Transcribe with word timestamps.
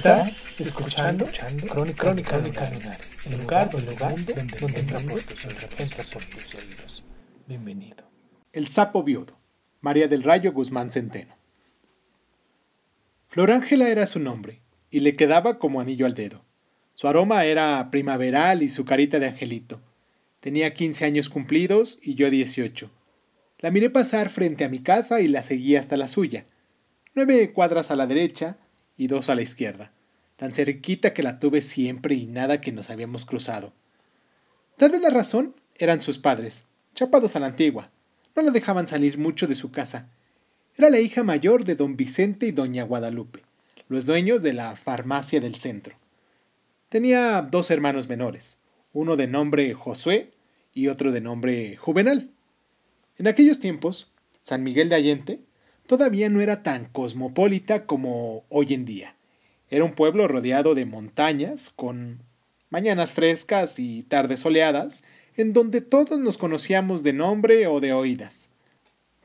Estás 0.00 0.46
escuchando, 0.58 1.26
Crónica, 1.68 2.04
Crónica 2.04 2.38
Lunares, 2.38 3.06
el 3.26 3.38
lugar, 3.38 3.68
el 3.76 3.84
lugar 3.84 4.24
donde, 4.24 4.32
donde 4.58 4.80
entra 4.80 4.98
por 4.98 5.20
tus 5.20 5.44
entra 5.44 6.04
por 6.10 6.24
tus 6.24 6.54
oídos. 6.54 7.04
Bienvenido. 7.46 8.10
El 8.54 8.68
sapo 8.68 9.02
viudo. 9.02 9.38
María 9.82 10.08
del 10.08 10.22
Rayo 10.22 10.54
Guzmán 10.54 10.90
Centeno. 10.90 11.36
Flor 13.28 13.50
Ángela 13.50 13.90
era 13.90 14.06
su 14.06 14.20
nombre, 14.20 14.62
y 14.90 15.00
le 15.00 15.12
quedaba 15.12 15.58
como 15.58 15.82
anillo 15.82 16.06
al 16.06 16.14
dedo. 16.14 16.46
Su 16.94 17.06
aroma 17.06 17.44
era 17.44 17.90
primaveral 17.90 18.62
y 18.62 18.70
su 18.70 18.86
carita 18.86 19.18
de 19.18 19.26
angelito. 19.26 19.82
Tenía 20.40 20.72
15 20.72 21.04
años 21.04 21.28
cumplidos 21.28 21.98
y 22.00 22.14
yo 22.14 22.30
18. 22.30 22.90
La 23.58 23.70
miré 23.70 23.90
pasar 23.90 24.30
frente 24.30 24.64
a 24.64 24.70
mi 24.70 24.78
casa 24.78 25.20
y 25.20 25.28
la 25.28 25.42
seguí 25.42 25.76
hasta 25.76 25.98
la 25.98 26.08
suya. 26.08 26.46
Nueve 27.14 27.52
cuadras 27.52 27.90
a 27.90 27.96
la 27.96 28.06
derecha 28.06 28.56
y 29.00 29.06
dos 29.06 29.30
a 29.30 29.34
la 29.34 29.40
izquierda, 29.40 29.92
tan 30.36 30.52
cerquita 30.52 31.14
que 31.14 31.22
la 31.22 31.40
tuve 31.40 31.62
siempre 31.62 32.14
y 32.14 32.26
nada 32.26 32.60
que 32.60 32.70
nos 32.70 32.90
habíamos 32.90 33.24
cruzado. 33.24 33.72
Tal 34.76 34.90
vez 34.90 35.00
la 35.00 35.08
razón 35.08 35.54
eran 35.78 36.02
sus 36.02 36.18
padres, 36.18 36.66
chapados 36.94 37.34
a 37.34 37.40
la 37.40 37.46
antigua. 37.46 37.88
No 38.36 38.42
la 38.42 38.50
dejaban 38.50 38.88
salir 38.88 39.16
mucho 39.16 39.46
de 39.46 39.54
su 39.54 39.72
casa. 39.72 40.10
Era 40.76 40.90
la 40.90 41.00
hija 41.00 41.22
mayor 41.22 41.64
de 41.64 41.76
don 41.76 41.96
Vicente 41.96 42.44
y 42.44 42.52
doña 42.52 42.82
Guadalupe, 42.82 43.40
los 43.88 44.04
dueños 44.04 44.42
de 44.42 44.52
la 44.52 44.76
farmacia 44.76 45.40
del 45.40 45.54
centro. 45.54 45.96
Tenía 46.90 47.40
dos 47.40 47.70
hermanos 47.70 48.06
menores, 48.06 48.58
uno 48.92 49.16
de 49.16 49.28
nombre 49.28 49.72
Josué 49.72 50.32
y 50.74 50.88
otro 50.88 51.10
de 51.10 51.22
nombre 51.22 51.74
Juvenal. 51.78 52.28
En 53.16 53.28
aquellos 53.28 53.60
tiempos, 53.60 54.10
San 54.42 54.62
Miguel 54.62 54.90
de 54.90 54.96
Allende 54.96 55.40
todavía 55.90 56.28
no 56.28 56.40
era 56.40 56.62
tan 56.62 56.84
cosmopolita 56.84 57.84
como 57.84 58.44
hoy 58.48 58.74
en 58.74 58.84
día. 58.84 59.16
Era 59.70 59.84
un 59.84 59.96
pueblo 59.96 60.28
rodeado 60.28 60.76
de 60.76 60.86
montañas, 60.86 61.68
con 61.68 62.22
mañanas 62.68 63.12
frescas 63.12 63.80
y 63.80 64.04
tardes 64.04 64.38
soleadas, 64.38 65.02
en 65.36 65.52
donde 65.52 65.80
todos 65.80 66.16
nos 66.20 66.38
conocíamos 66.38 67.02
de 67.02 67.12
nombre 67.12 67.66
o 67.66 67.80
de 67.80 67.92
oídas. 67.92 68.50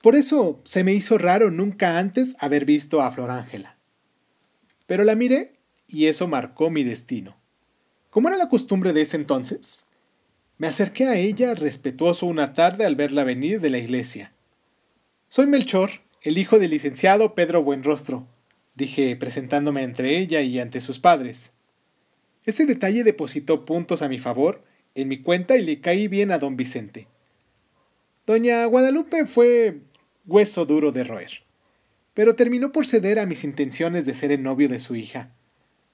Por 0.01 0.15
eso 0.15 0.59
se 0.63 0.83
me 0.83 0.95
hizo 0.95 1.19
raro 1.19 1.51
nunca 1.51 1.99
antes 1.99 2.35
haber 2.39 2.65
visto 2.65 3.03
a 3.03 3.11
Flor 3.11 3.29
Ángela. 3.29 3.75
Pero 4.87 5.03
la 5.03 5.13
miré 5.13 5.53
y 5.87 6.07
eso 6.07 6.27
marcó 6.27 6.71
mi 6.71 6.83
destino. 6.83 7.37
Como 8.09 8.27
era 8.27 8.37
la 8.37 8.49
costumbre 8.49 8.91
de 8.91 9.01
ese 9.01 9.17
entonces, 9.17 9.85
me 10.57 10.65
acerqué 10.65 11.05
a 11.05 11.15
ella 11.15 11.53
respetuoso 11.53 12.25
una 12.25 12.55
tarde 12.55 12.87
al 12.87 12.95
verla 12.95 13.23
venir 13.23 13.61
de 13.61 13.69
la 13.69 13.77
iglesia. 13.77 14.31
Soy 15.29 15.45
Melchor, 15.45 16.04
el 16.25 16.39
hijo 16.39 16.57
del 16.57 16.71
licenciado 16.71 17.35
Pedro 17.35 17.63
Buenrostro, 17.63 18.27
dije 18.73 19.15
presentándome 19.15 19.83
entre 19.83 20.17
ella 20.17 20.41
y 20.41 20.59
ante 20.59 20.81
sus 20.81 20.97
padres. 20.97 21.53
Ese 22.45 22.65
detalle 22.65 23.03
depositó 23.03 23.63
puntos 23.63 24.01
a 24.01 24.09
mi 24.09 24.17
favor 24.17 24.63
en 24.95 25.07
mi 25.07 25.21
cuenta 25.21 25.55
y 25.55 25.63
le 25.63 25.81
caí 25.81 26.07
bien 26.07 26.31
a 26.31 26.39
don 26.39 26.57
Vicente. 26.57 27.07
Doña 28.25 28.65
Guadalupe 28.65 29.27
fue 29.27 29.81
hueso 30.25 30.65
duro 30.65 30.91
de 30.91 31.03
roer, 31.03 31.43
pero 32.15 32.35
terminó 32.35 32.71
por 32.71 32.87
ceder 32.87 33.19
a 33.19 33.27
mis 33.27 33.43
intenciones 33.43 34.07
de 34.07 34.15
ser 34.15 34.31
el 34.31 34.41
novio 34.41 34.67
de 34.67 34.79
su 34.79 34.95
hija. 34.95 35.29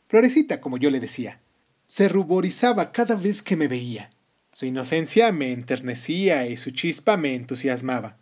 Florecita, 0.08 0.62
como 0.62 0.78
yo 0.78 0.92
le 0.92 1.02
decía, 1.02 1.42
se 1.88 2.08
ruborizaba 2.08 2.94
cada 2.94 3.16
vez 3.16 3.44
que 3.44 3.58
me 3.58 3.68
veía. 3.68 4.12
Su 4.54 4.66
inocencia 4.66 5.34
me 5.34 5.52
enternecía 5.52 6.48
y 6.48 6.56
su 6.56 6.72
chispa 6.72 7.18
me 7.18 7.36
entusiasmaba. 7.36 8.21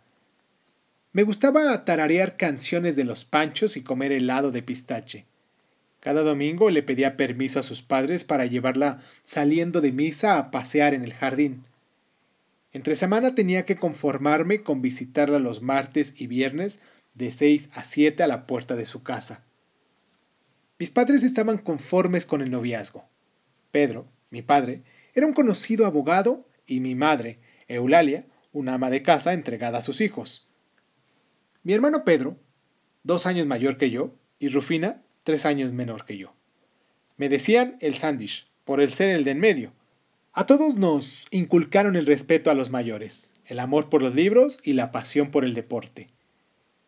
Me 1.12 1.24
gustaba 1.24 1.84
tararear 1.84 2.36
canciones 2.36 2.94
de 2.94 3.02
los 3.02 3.24
panchos 3.24 3.76
y 3.76 3.82
comer 3.82 4.12
helado 4.12 4.52
de 4.52 4.62
pistache. 4.62 5.26
Cada 5.98 6.22
domingo 6.22 6.70
le 6.70 6.84
pedía 6.84 7.16
permiso 7.16 7.58
a 7.58 7.64
sus 7.64 7.82
padres 7.82 8.24
para 8.24 8.46
llevarla 8.46 9.00
saliendo 9.24 9.80
de 9.80 9.90
misa 9.90 10.38
a 10.38 10.52
pasear 10.52 10.94
en 10.94 11.02
el 11.02 11.12
jardín. 11.12 11.64
Entre 12.72 12.94
semana 12.94 13.34
tenía 13.34 13.64
que 13.64 13.76
conformarme 13.76 14.62
con 14.62 14.82
visitarla 14.82 15.40
los 15.40 15.62
martes 15.62 16.14
y 16.20 16.28
viernes 16.28 16.80
de 17.14 17.32
seis 17.32 17.70
a 17.72 17.82
siete 17.82 18.22
a 18.22 18.28
la 18.28 18.46
puerta 18.46 18.76
de 18.76 18.86
su 18.86 19.02
casa. 19.02 19.42
Mis 20.78 20.92
padres 20.92 21.24
estaban 21.24 21.58
conformes 21.58 22.24
con 22.24 22.40
el 22.40 22.52
noviazgo. 22.52 23.04
Pedro, 23.72 24.06
mi 24.30 24.42
padre, 24.42 24.82
era 25.12 25.26
un 25.26 25.32
conocido 25.32 25.86
abogado 25.86 26.46
y 26.66 26.78
mi 26.78 26.94
madre, 26.94 27.40
Eulalia, 27.66 28.26
una 28.52 28.74
ama 28.74 28.90
de 28.90 29.02
casa 29.02 29.32
entregada 29.32 29.78
a 29.78 29.82
sus 29.82 30.00
hijos. 30.00 30.49
Mi 31.62 31.74
hermano 31.74 32.04
Pedro, 32.04 32.38
dos 33.02 33.26
años 33.26 33.46
mayor 33.46 33.76
que 33.76 33.90
yo, 33.90 34.14
y 34.38 34.48
Rufina, 34.48 35.02
tres 35.24 35.44
años 35.44 35.72
menor 35.72 36.06
que 36.06 36.16
yo. 36.16 36.32
Me 37.18 37.28
decían 37.28 37.76
el 37.80 37.98
Sandish, 37.98 38.48
por 38.64 38.80
el 38.80 38.94
ser 38.94 39.10
el 39.10 39.24
de 39.24 39.32
en 39.32 39.40
medio. 39.40 39.72
A 40.32 40.46
todos 40.46 40.76
nos 40.76 41.26
inculcaron 41.30 41.96
el 41.96 42.06
respeto 42.06 42.50
a 42.50 42.54
los 42.54 42.70
mayores, 42.70 43.32
el 43.44 43.58
amor 43.58 43.90
por 43.90 44.00
los 44.00 44.14
libros 44.14 44.60
y 44.64 44.72
la 44.72 44.90
pasión 44.90 45.30
por 45.30 45.44
el 45.44 45.52
deporte. 45.52 46.08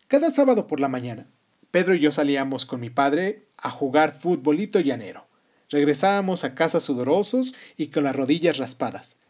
Cada 0.09 0.31
sábado 0.31 0.67
por 0.67 0.81
la 0.81 0.89
mañana, 0.89 1.27
Pedro 1.71 1.95
y 1.95 2.01
yo 2.01 2.13
salíamos 2.13 2.65
con 2.65 2.81
mi 2.81 2.89
padre 2.89 3.47
a 3.59 3.69
jugar 3.69 4.19
futbolito 4.19 4.81
llanero. 4.81 5.27
Regresábamos 5.69 6.45
a 6.45 6.55
casa 6.55 6.81
sudorosos 6.81 7.55
y 7.77 7.89
con 7.89 8.05
las 8.05 8.17
rodillas 8.17 8.59
raspadas. 8.59 9.21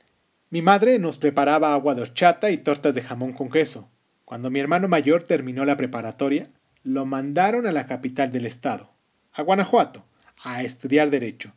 Mi 0.50 0.60
madre 0.60 0.98
nos 0.98 1.18
preparaba 1.18 1.72
agua 1.72 1.94
de 1.94 2.02
horchata 2.02 2.50
y 2.50 2.58
tortas 2.58 2.94
de 2.94 3.02
jamón 3.02 3.32
con 3.32 3.48
queso. 3.48 3.88
Cuando 4.24 4.50
mi 4.50 4.60
hermano 4.60 4.88
mayor 4.88 5.24
terminó 5.24 5.64
la 5.64 5.76
preparatoria, 5.76 6.50
lo 6.84 7.06
mandaron 7.06 7.66
a 7.66 7.72
la 7.72 7.86
capital 7.86 8.32
del 8.32 8.46
estado, 8.46 8.90
a 9.32 9.42
Guanajuato, 9.42 10.04
a 10.42 10.62
estudiar 10.62 11.10
derecho. 11.10 11.52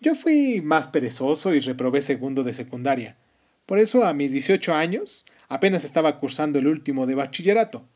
Yo 0.00 0.14
fui 0.14 0.60
más 0.60 0.88
perezoso 0.88 1.54
y 1.54 1.60
reprobé 1.60 2.02
segundo 2.02 2.44
de 2.44 2.54
secundaria. 2.54 3.16
Por 3.64 3.78
eso 3.78 4.04
a 4.04 4.14
mis 4.14 4.32
18 4.32 4.74
años 4.74 5.26
apenas 5.48 5.84
estaba 5.84 6.20
cursando 6.20 6.58
el 6.58 6.66
último 6.66 7.06
de 7.06 7.14
bachillerato. 7.14 7.86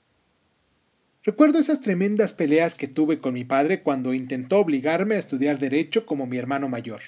Recuerdo 1.23 1.59
esas 1.59 1.83
tremendas 1.83 2.33
peleas 2.33 2.75
que 2.75 2.89
tuve 2.89 3.19
con 3.19 3.35
mi 3.35 3.45
padre 3.45 3.83
cuando 3.83 4.15
intentó 4.15 4.59
obligarme 4.59 5.17
a 5.17 5.19
estudiar 5.19 5.59
derecho 5.59 6.07
como 6.07 6.27
mi 6.27 6.39
hermano 6.39 6.69
mayor. 6.69 7.03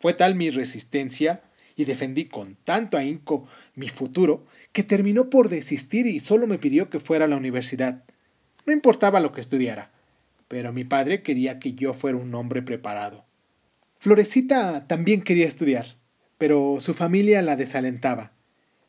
Fue 0.00 0.14
tal 0.14 0.34
mi 0.34 0.50
resistencia 0.50 1.42
y 1.76 1.84
defendí 1.84 2.26
con 2.26 2.56
tanto 2.64 2.96
ahínco 2.96 3.46
mi 3.74 3.88
futuro 3.88 4.46
que 4.72 4.82
terminó 4.82 5.30
por 5.30 5.48
desistir 5.48 6.06
y 6.06 6.20
solo 6.20 6.46
me 6.46 6.58
pidió 6.58 6.90
que 6.90 7.00
fuera 7.00 7.24
a 7.24 7.28
la 7.28 7.36
universidad. 7.36 8.04
No 8.66 8.72
importaba 8.72 9.20
lo 9.20 9.32
que 9.32 9.40
estudiara, 9.40 9.90
pero 10.48 10.72
mi 10.72 10.84
padre 10.84 11.22
quería 11.22 11.58
que 11.58 11.74
yo 11.74 11.94
fuera 11.94 12.18
un 12.18 12.34
hombre 12.34 12.62
preparado. 12.62 13.24
Florecita 13.98 14.86
también 14.86 15.22
quería 15.22 15.46
estudiar, 15.46 15.96
pero 16.38 16.76
su 16.78 16.94
familia 16.94 17.42
la 17.42 17.56
desalentaba. 17.56 18.32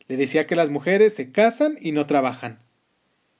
Le 0.07 0.17
decía 0.17 0.46
que 0.46 0.56
las 0.56 0.69
mujeres 0.69 1.13
se 1.13 1.31
casan 1.31 1.75
y 1.79 1.91
no 1.91 2.06
trabajan. 2.06 2.59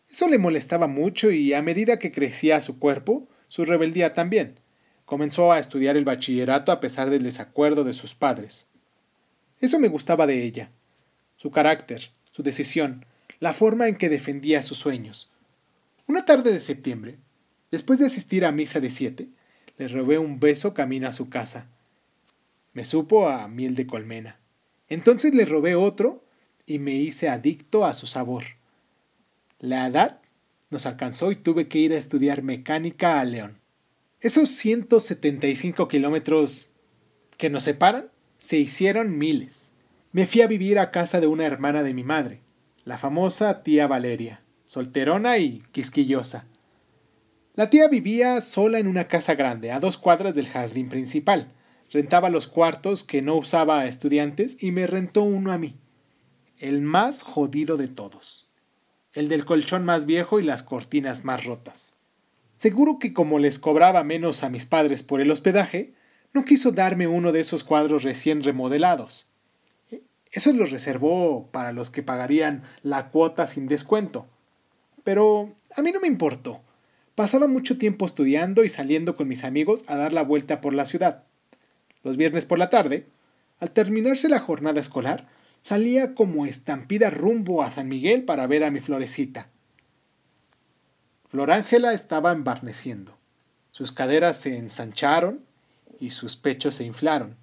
Eso 0.10 0.28
le 0.28 0.38
molestaba 0.38 0.88
mucho 0.88 1.32
y 1.32 1.54
a 1.54 1.62
medida 1.62 2.00
que 2.00 2.12
crecía 2.12 2.62
su 2.62 2.80
cuerpo, 2.80 3.28
su 3.48 3.66
rebeldía 3.66 4.14
también. 4.14 4.60
Comenzó 5.06 5.52
a 5.52 5.60
estudiar 5.60 5.98
el 5.98 6.06
bachillerato 6.06 6.72
a 6.72 6.80
pesar 6.80 7.10
del 7.10 7.24
desacuerdo 7.24 7.84
de 7.84 7.94
sus 7.94 8.16
padres. 8.16 8.70
Eso 9.66 9.80
me 9.80 9.88
gustaba 9.88 10.28
de 10.28 10.44
ella. 10.44 10.70
Su 11.36 11.50
carácter, 11.50 12.12
su 12.30 12.44
decisión, 12.44 13.04
la 13.40 13.52
forma 13.52 13.88
en 13.88 13.96
que 13.96 14.10
defendía 14.10 14.62
sus 14.62 14.78
sueños. 14.78 15.34
Una 16.06 16.24
tarde 16.24 16.54
de 16.54 16.60
septiembre, 16.60 17.18
después 17.72 17.98
de 17.98 18.06
asistir 18.06 18.46
a 18.46 18.52
misa 18.52 18.80
de 18.80 18.92
siete, 18.92 19.28
le 19.80 19.88
robé 19.88 20.20
un 20.20 20.40
beso 20.40 20.76
camino 20.76 21.08
a 21.08 21.14
su 21.14 21.32
casa. 21.32 21.68
Me 22.74 22.86
supo 22.86 23.28
a 23.28 23.48
miel 23.48 23.74
de 23.74 23.88
colmena. 23.88 24.40
Entonces 24.88 25.34
le 25.34 25.46
robé 25.46 25.74
otro 25.74 26.24
y 26.68 26.78
me 26.78 26.94
hice 26.94 27.28
adicto 27.28 27.86
a 27.86 27.96
su 27.96 28.06
sabor. 28.06 28.44
La 29.58 29.88
edad 29.88 30.22
nos 30.70 30.86
alcanzó 30.86 31.32
y 31.32 31.38
tuve 31.38 31.68
que 31.68 31.80
ir 31.80 31.92
a 31.94 31.98
estudiar 31.98 32.44
mecánica 32.44 33.20
a 33.20 33.26
León. 33.26 33.58
Esos 34.22 34.50
175 34.50 35.88
kilómetros 35.88 36.72
que 37.38 37.50
nos 37.50 37.64
separan 37.64 38.12
se 38.46 38.60
hicieron 38.60 39.18
miles. 39.18 39.72
Me 40.12 40.28
fui 40.28 40.42
a 40.42 40.48
vivir 40.48 40.78
a 40.78 40.92
casa 40.92 41.20
de 41.20 41.26
una 41.26 41.48
hermana 41.48 41.82
de 41.82 41.96
mi 41.96 42.04
madre, 42.04 42.42
la 42.84 43.00
famosa 43.00 43.64
tía 43.64 43.88
Valeria. 43.88 44.44
solterona 44.68 45.40
y 45.40 45.64
quisquillosa. 45.72 46.46
La 47.56 47.72
tía 47.72 47.88
vivía 47.88 48.40
sola 48.42 48.78
en 48.78 48.86
una 48.86 49.08
casa 49.08 49.34
grande, 49.34 49.72
a 49.72 49.80
dos 49.80 49.98
cuadras 49.98 50.36
del 50.36 50.48
jardín 50.48 50.90
principal. 50.90 51.54
Rentaba 51.90 52.30
los 52.30 52.46
cuartos 52.46 53.04
que 53.04 53.24
no 53.24 53.36
usaba 53.36 53.80
a 53.80 53.88
estudiantes 53.88 54.62
y 54.62 54.72
me 54.72 54.86
rentó 54.86 55.24
uno 55.24 55.52
a 55.52 55.58
mí, 55.58 55.80
el 56.60 56.82
más 56.82 57.24
jodido 57.24 57.78
de 57.78 57.88
todos, 57.88 58.48
el 59.14 59.28
del 59.28 59.46
colchón 59.46 59.86
más 59.86 60.06
viejo 60.06 60.40
y 60.40 60.44
las 60.44 60.62
cortinas 60.62 61.26
más 61.26 61.46
rotas. 61.46 61.96
Seguro 62.58 63.00
que 63.00 63.12
como 63.12 63.40
les 63.40 63.58
cobraba 63.58 64.04
menos 64.04 64.44
a 64.44 64.50
mis 64.50 64.68
padres 64.68 65.02
por 65.02 65.20
el 65.20 65.32
hospedaje, 65.32 65.96
no 66.36 66.44
quiso 66.44 66.74
darme 66.74 67.08
uno 67.08 67.32
de 67.32 67.40
esos 67.40 67.64
cuadros 67.64 68.04
recién 68.04 68.44
remodelados. 68.44 69.32
Eso 70.34 70.52
los 70.52 70.70
reservó 70.70 71.48
para 71.54 71.72
los 71.72 71.90
que 71.90 72.04
pagarían 72.04 72.64
la 72.84 73.08
cuota 73.08 73.48
sin 73.48 73.68
descuento. 73.68 74.28
Pero 75.06 75.56
a 75.78 75.82
mí 75.82 75.94
no 75.94 76.02
me 76.02 76.10
importó. 76.10 76.62
Pasaba 77.16 77.48
mucho 77.48 77.78
tiempo 77.78 78.06
estudiando 78.06 78.66
y 78.66 78.70
saliendo 78.70 79.16
con 79.16 79.30
mis 79.30 79.46
amigos 79.46 79.86
a 79.88 79.96
dar 79.96 80.12
la 80.12 80.24
vuelta 80.24 80.60
por 80.60 80.74
la 80.74 80.86
ciudad. 80.86 81.24
Los 82.04 82.18
viernes 82.18 82.46
por 82.46 82.60
la 82.60 82.70
tarde, 82.70 83.08
al 83.62 83.72
terminarse 83.72 84.28
la 84.28 84.40
jornada 84.40 84.82
escolar, 84.82 85.30
salía 85.62 86.16
como 86.16 86.46
estampida 86.46 87.10
rumbo 87.12 87.64
a 87.64 87.72
San 87.72 87.88
Miguel 87.88 88.26
para 88.26 88.46
ver 88.46 88.66
a 88.66 88.72
mi 88.72 88.82
florecita. 88.82 89.48
Florángela 91.30 91.94
estaba 91.94 92.34
embarneciendo. 92.34 93.18
Sus 93.72 93.94
caderas 93.94 94.36
se 94.36 94.58
ensancharon 94.58 95.45
y 96.00 96.12
sus 96.12 96.36
pechos 96.36 96.76
se 96.76 96.84
inflaron. 96.84 97.38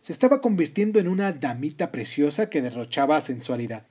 Se 0.00 0.12
estaba 0.12 0.40
convirtiendo 0.40 0.98
en 0.98 1.08
una 1.08 1.32
damita 1.32 1.92
preciosa 1.92 2.48
que 2.48 2.62
derrochaba 2.62 3.20
sensualidad. 3.20 3.86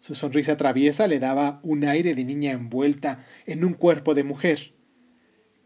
Su 0.00 0.14
sonrisa 0.14 0.56
traviesa 0.56 1.06
le 1.06 1.18
daba 1.18 1.60
un 1.62 1.84
aire 1.84 2.14
de 2.14 2.24
niña 2.24 2.52
envuelta 2.52 3.24
en 3.46 3.64
un 3.64 3.74
cuerpo 3.74 4.14
de 4.14 4.24
mujer. 4.24 4.74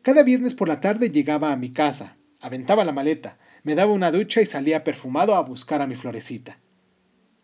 Cada 0.01 0.23
viernes 0.23 0.55
por 0.55 0.69
la 0.69 0.81
tarde 0.81 1.11
llegaba 1.11 1.53
a 1.53 1.57
mi 1.57 1.71
casa, 1.71 2.17
aventaba 2.41 2.85
la 2.85 2.93
maleta, 2.93 3.39
me 3.63 3.75
daba 3.75 3.93
una 3.93 4.11
ducha 4.11 4.41
y 4.41 4.47
salía 4.47 4.85
perfumado 4.85 5.35
a 5.35 5.43
buscar 5.43 5.81
a 5.81 5.87
mi 5.87 5.95
florecita. 5.95 6.59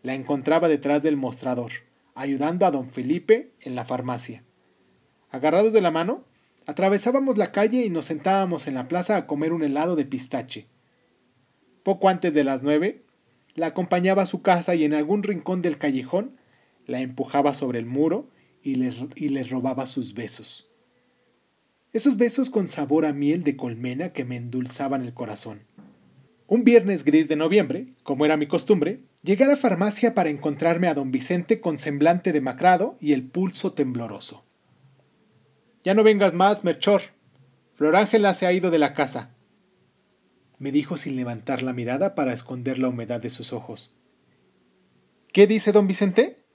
La 0.01 0.13
encontraba 0.13 0.67
detrás 0.67 1.03
del 1.03 1.15
mostrador, 1.15 1.71
ayudando 2.15 2.65
a 2.65 2.71
don 2.71 2.89
Felipe 2.89 3.53
en 3.61 3.75
la 3.75 3.85
farmacia. 3.85 4.43
Agarrados 5.29 5.73
de 5.73 5.81
la 5.81 5.91
mano, 5.91 6.25
atravesábamos 6.69 7.39
la 7.39 7.51
calle 7.51 7.83
y 7.83 7.89
nos 7.89 8.05
sentábamos 8.05 8.67
en 8.67 8.75
la 8.75 8.87
plaza 8.87 9.17
a 9.17 9.25
comer 9.25 9.53
un 9.53 9.63
helado 9.63 9.95
de 9.95 10.05
pistache. 10.05 10.67
Poco 11.81 12.09
antes 12.09 12.35
de 12.35 12.43
las 12.43 12.61
nueve, 12.61 13.05
la 13.55 13.67
acompañaba 13.67 14.21
a 14.21 14.27
su 14.27 14.43
casa 14.43 14.75
y 14.75 14.83
en 14.83 14.93
algún 14.93 15.23
rincón 15.23 15.63
del 15.63 15.79
callejón 15.79 16.37
la 16.85 17.01
empujaba 17.01 17.55
sobre 17.55 17.79
el 17.79 17.87
muro 17.87 18.29
y 18.61 18.75
le, 18.75 18.93
y 19.15 19.29
le 19.29 19.41
robaba 19.41 19.87
sus 19.87 20.13
besos. 20.13 20.69
Esos 21.91 22.17
besos 22.17 22.51
con 22.51 22.67
sabor 22.67 23.07
a 23.07 23.13
miel 23.13 23.43
de 23.43 23.57
colmena 23.57 24.13
que 24.13 24.23
me 24.23 24.35
endulzaban 24.35 25.03
el 25.03 25.15
corazón. 25.15 25.61
Un 26.45 26.63
viernes 26.63 27.03
gris 27.03 27.27
de 27.27 27.35
noviembre, 27.35 27.95
como 28.03 28.25
era 28.25 28.37
mi 28.37 28.45
costumbre, 28.45 28.99
llegué 29.23 29.45
a 29.45 29.47
la 29.47 29.55
farmacia 29.55 30.13
para 30.13 30.29
encontrarme 30.29 30.87
a 30.87 30.93
don 30.93 31.11
Vicente 31.11 31.61
con 31.61 31.79
semblante 31.79 32.31
demacrado 32.31 32.95
y 32.99 33.13
el 33.13 33.23
pulso 33.23 33.73
tembloroso. 33.73 34.45
Ya 35.89 35.95
no 35.95 36.03
vengas 36.03 36.35
más, 36.35 36.63
Merchor. 36.63 37.01
Florángela 37.73 38.35
se 38.35 38.45
ha 38.45 38.53
ido 38.53 38.69
de 38.69 38.77
la 38.77 38.93
casa, 38.93 39.31
me 40.59 40.71
dijo 40.71 40.97
sin 40.97 41.15
levantar 41.15 41.63
la 41.63 41.73
mirada 41.73 42.13
para 42.13 42.31
esconder 42.31 42.77
la 42.77 42.89
humedad 42.89 43.19
de 43.19 43.31
sus 43.31 43.53
ojos. 43.53 43.97
¿Qué 45.33 45.47
dice 45.47 45.71
don 45.71 45.87
Vicente? 45.87 46.45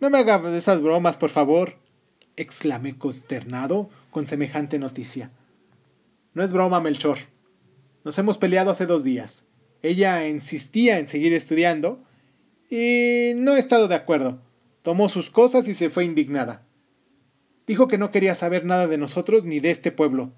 No 0.00 0.10
me 0.10 0.18
haga 0.18 0.42
esas 0.56 0.82
bromas, 0.82 1.18
por 1.18 1.30
favor, 1.30 1.78
exclamé 2.34 2.98
consternado 2.98 3.90
con 4.10 4.26
semejante 4.26 4.80
noticia. 4.80 5.30
No 6.34 6.42
es 6.42 6.52
broma, 6.52 6.80
Melchor. 6.80 7.18
Nos 8.02 8.18
hemos 8.18 8.38
peleado 8.38 8.72
hace 8.72 8.86
dos 8.86 9.04
días. 9.04 9.50
Ella 9.82 10.26
insistía 10.26 10.98
en 10.98 11.06
seguir 11.06 11.32
estudiando 11.32 12.02
y 12.68 13.34
no 13.36 13.54
he 13.54 13.60
estado 13.60 13.86
de 13.86 13.94
acuerdo. 13.94 14.42
Tomó 14.82 15.08
sus 15.08 15.30
cosas 15.30 15.68
y 15.68 15.74
se 15.74 15.90
fue 15.90 16.04
indignada. 16.04 16.66
Dijo 17.66 17.88
que 17.88 17.98
no 17.98 18.10
quería 18.10 18.34
saber 18.34 18.64
nada 18.64 18.86
de 18.86 18.98
nosotros 18.98 19.44
ni 19.44 19.60
de 19.60 19.70
este 19.70 19.92
pueblo. 19.92 20.32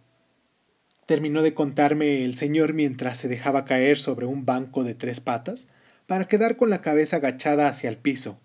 Terminó 1.07 1.43
de 1.43 1.55
contarme 1.55 2.23
el 2.25 2.37
señor 2.37 2.75
mientras 2.75 3.19
se 3.19 3.29
dejaba 3.29 3.65
caer 3.65 3.99
sobre 3.99 4.27
un 4.27 4.45
banco 4.45 4.85
de 4.85 4.95
tres 4.95 5.21
patas 5.21 5.69
para 6.07 6.27
quedar 6.27 6.57
con 6.57 6.71
la 6.71 6.83
cabeza 6.83 7.17
agachada 7.17 7.69
hacia 7.69 7.89
el 7.89 7.99
piso, 7.99 8.41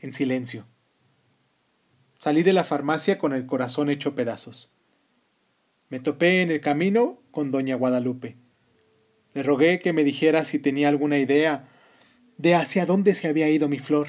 en 0.00 0.12
silencio. 0.12 0.66
Salí 2.18 2.42
de 2.42 2.54
la 2.54 2.64
farmacia 2.64 3.18
con 3.18 3.34
el 3.34 3.46
corazón 3.46 3.90
hecho 3.90 4.14
pedazos. 4.14 4.78
Me 5.90 6.00
topé 6.00 6.40
en 6.40 6.50
el 6.50 6.60
camino 6.60 7.22
con 7.30 7.50
doña 7.50 7.76
Guadalupe. 7.76 8.36
Le 9.34 9.42
rogué 9.42 9.78
que 9.78 9.92
me 9.92 10.04
dijera 10.04 10.44
si 10.44 10.58
tenía 10.58 10.88
alguna 10.88 11.18
idea 11.18 11.68
de 12.38 12.54
hacia 12.54 12.86
dónde 12.86 13.14
se 13.14 13.28
había 13.28 13.50
ido 13.50 13.68
mi 13.68 13.78
flor. 13.78 14.08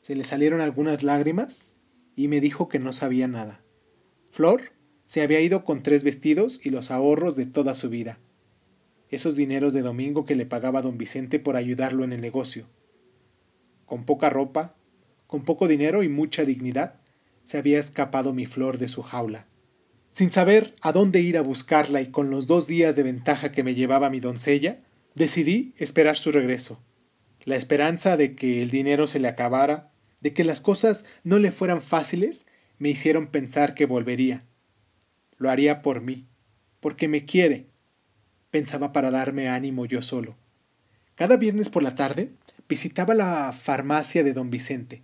Se 0.00 0.16
le 0.16 0.24
salieron 0.24 0.60
algunas 0.60 1.02
lágrimas 1.02 1.83
y 2.16 2.28
me 2.28 2.40
dijo 2.40 2.68
que 2.68 2.78
no 2.78 2.92
sabía 2.92 3.28
nada. 3.28 3.62
Flor 4.30 4.72
se 5.06 5.22
había 5.22 5.40
ido 5.40 5.64
con 5.64 5.82
tres 5.82 6.02
vestidos 6.02 6.64
y 6.64 6.70
los 6.70 6.90
ahorros 6.90 7.36
de 7.36 7.46
toda 7.46 7.74
su 7.74 7.90
vida. 7.90 8.18
Esos 9.10 9.36
dineros 9.36 9.72
de 9.72 9.82
domingo 9.82 10.24
que 10.24 10.34
le 10.34 10.46
pagaba 10.46 10.82
don 10.82 10.98
Vicente 10.98 11.38
por 11.38 11.56
ayudarlo 11.56 12.04
en 12.04 12.12
el 12.12 12.20
negocio. 12.20 12.66
Con 13.86 14.04
poca 14.04 14.30
ropa, 14.30 14.74
con 15.26 15.44
poco 15.44 15.68
dinero 15.68 16.02
y 16.02 16.08
mucha 16.08 16.44
dignidad, 16.44 17.00
se 17.42 17.58
había 17.58 17.78
escapado 17.78 18.32
mi 18.32 18.46
flor 18.46 18.78
de 18.78 18.88
su 18.88 19.02
jaula. 19.02 19.46
Sin 20.10 20.30
saber 20.30 20.74
a 20.80 20.92
dónde 20.92 21.20
ir 21.20 21.36
a 21.36 21.42
buscarla 21.42 22.00
y 22.00 22.06
con 22.06 22.30
los 22.30 22.46
dos 22.46 22.66
días 22.66 22.96
de 22.96 23.02
ventaja 23.02 23.52
que 23.52 23.62
me 23.62 23.74
llevaba 23.74 24.10
mi 24.10 24.20
doncella, 24.20 24.78
decidí 25.14 25.74
esperar 25.76 26.16
su 26.16 26.32
regreso. 26.32 26.80
La 27.44 27.56
esperanza 27.56 28.16
de 28.16 28.34
que 28.34 28.62
el 28.62 28.70
dinero 28.70 29.06
se 29.06 29.20
le 29.20 29.28
acabara, 29.28 29.92
de 30.24 30.32
que 30.32 30.42
las 30.42 30.62
cosas 30.62 31.04
no 31.22 31.38
le 31.38 31.52
fueran 31.52 31.82
fáciles, 31.82 32.46
me 32.78 32.88
hicieron 32.88 33.26
pensar 33.26 33.74
que 33.74 33.84
volvería. 33.84 34.42
Lo 35.36 35.50
haría 35.50 35.82
por 35.82 36.00
mí, 36.00 36.24
porque 36.80 37.08
me 37.08 37.26
quiere, 37.26 37.66
pensaba 38.50 38.90
para 38.90 39.10
darme 39.10 39.48
ánimo 39.48 39.84
yo 39.84 40.00
solo. 40.00 40.34
Cada 41.14 41.36
viernes 41.36 41.68
por 41.68 41.82
la 41.82 41.94
tarde 41.94 42.30
visitaba 42.66 43.14
la 43.14 43.52
farmacia 43.52 44.24
de 44.24 44.32
don 44.32 44.48
Vicente, 44.48 45.02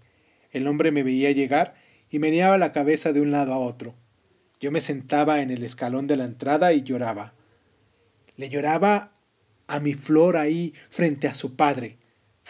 el 0.52 0.66
hombre 0.66 0.90
me 0.90 1.02
veía 1.02 1.30
llegar 1.32 1.74
y 2.10 2.18
meneaba 2.18 2.56
la 2.56 2.72
cabeza 2.72 3.12
de 3.12 3.20
un 3.20 3.30
lado 3.30 3.52
a 3.52 3.58
otro. 3.58 3.94
Yo 4.58 4.70
me 4.70 4.80
sentaba 4.80 5.42
en 5.42 5.50
el 5.50 5.62
escalón 5.62 6.06
de 6.06 6.16
la 6.16 6.24
entrada 6.24 6.72
y 6.72 6.82
lloraba. 6.82 7.34
Le 8.36 8.48
lloraba 8.48 9.12
a 9.66 9.80
mi 9.80 9.92
flor 9.92 10.38
ahí 10.38 10.72
frente 10.88 11.28
a 11.28 11.34
su 11.34 11.56
padre, 11.56 11.98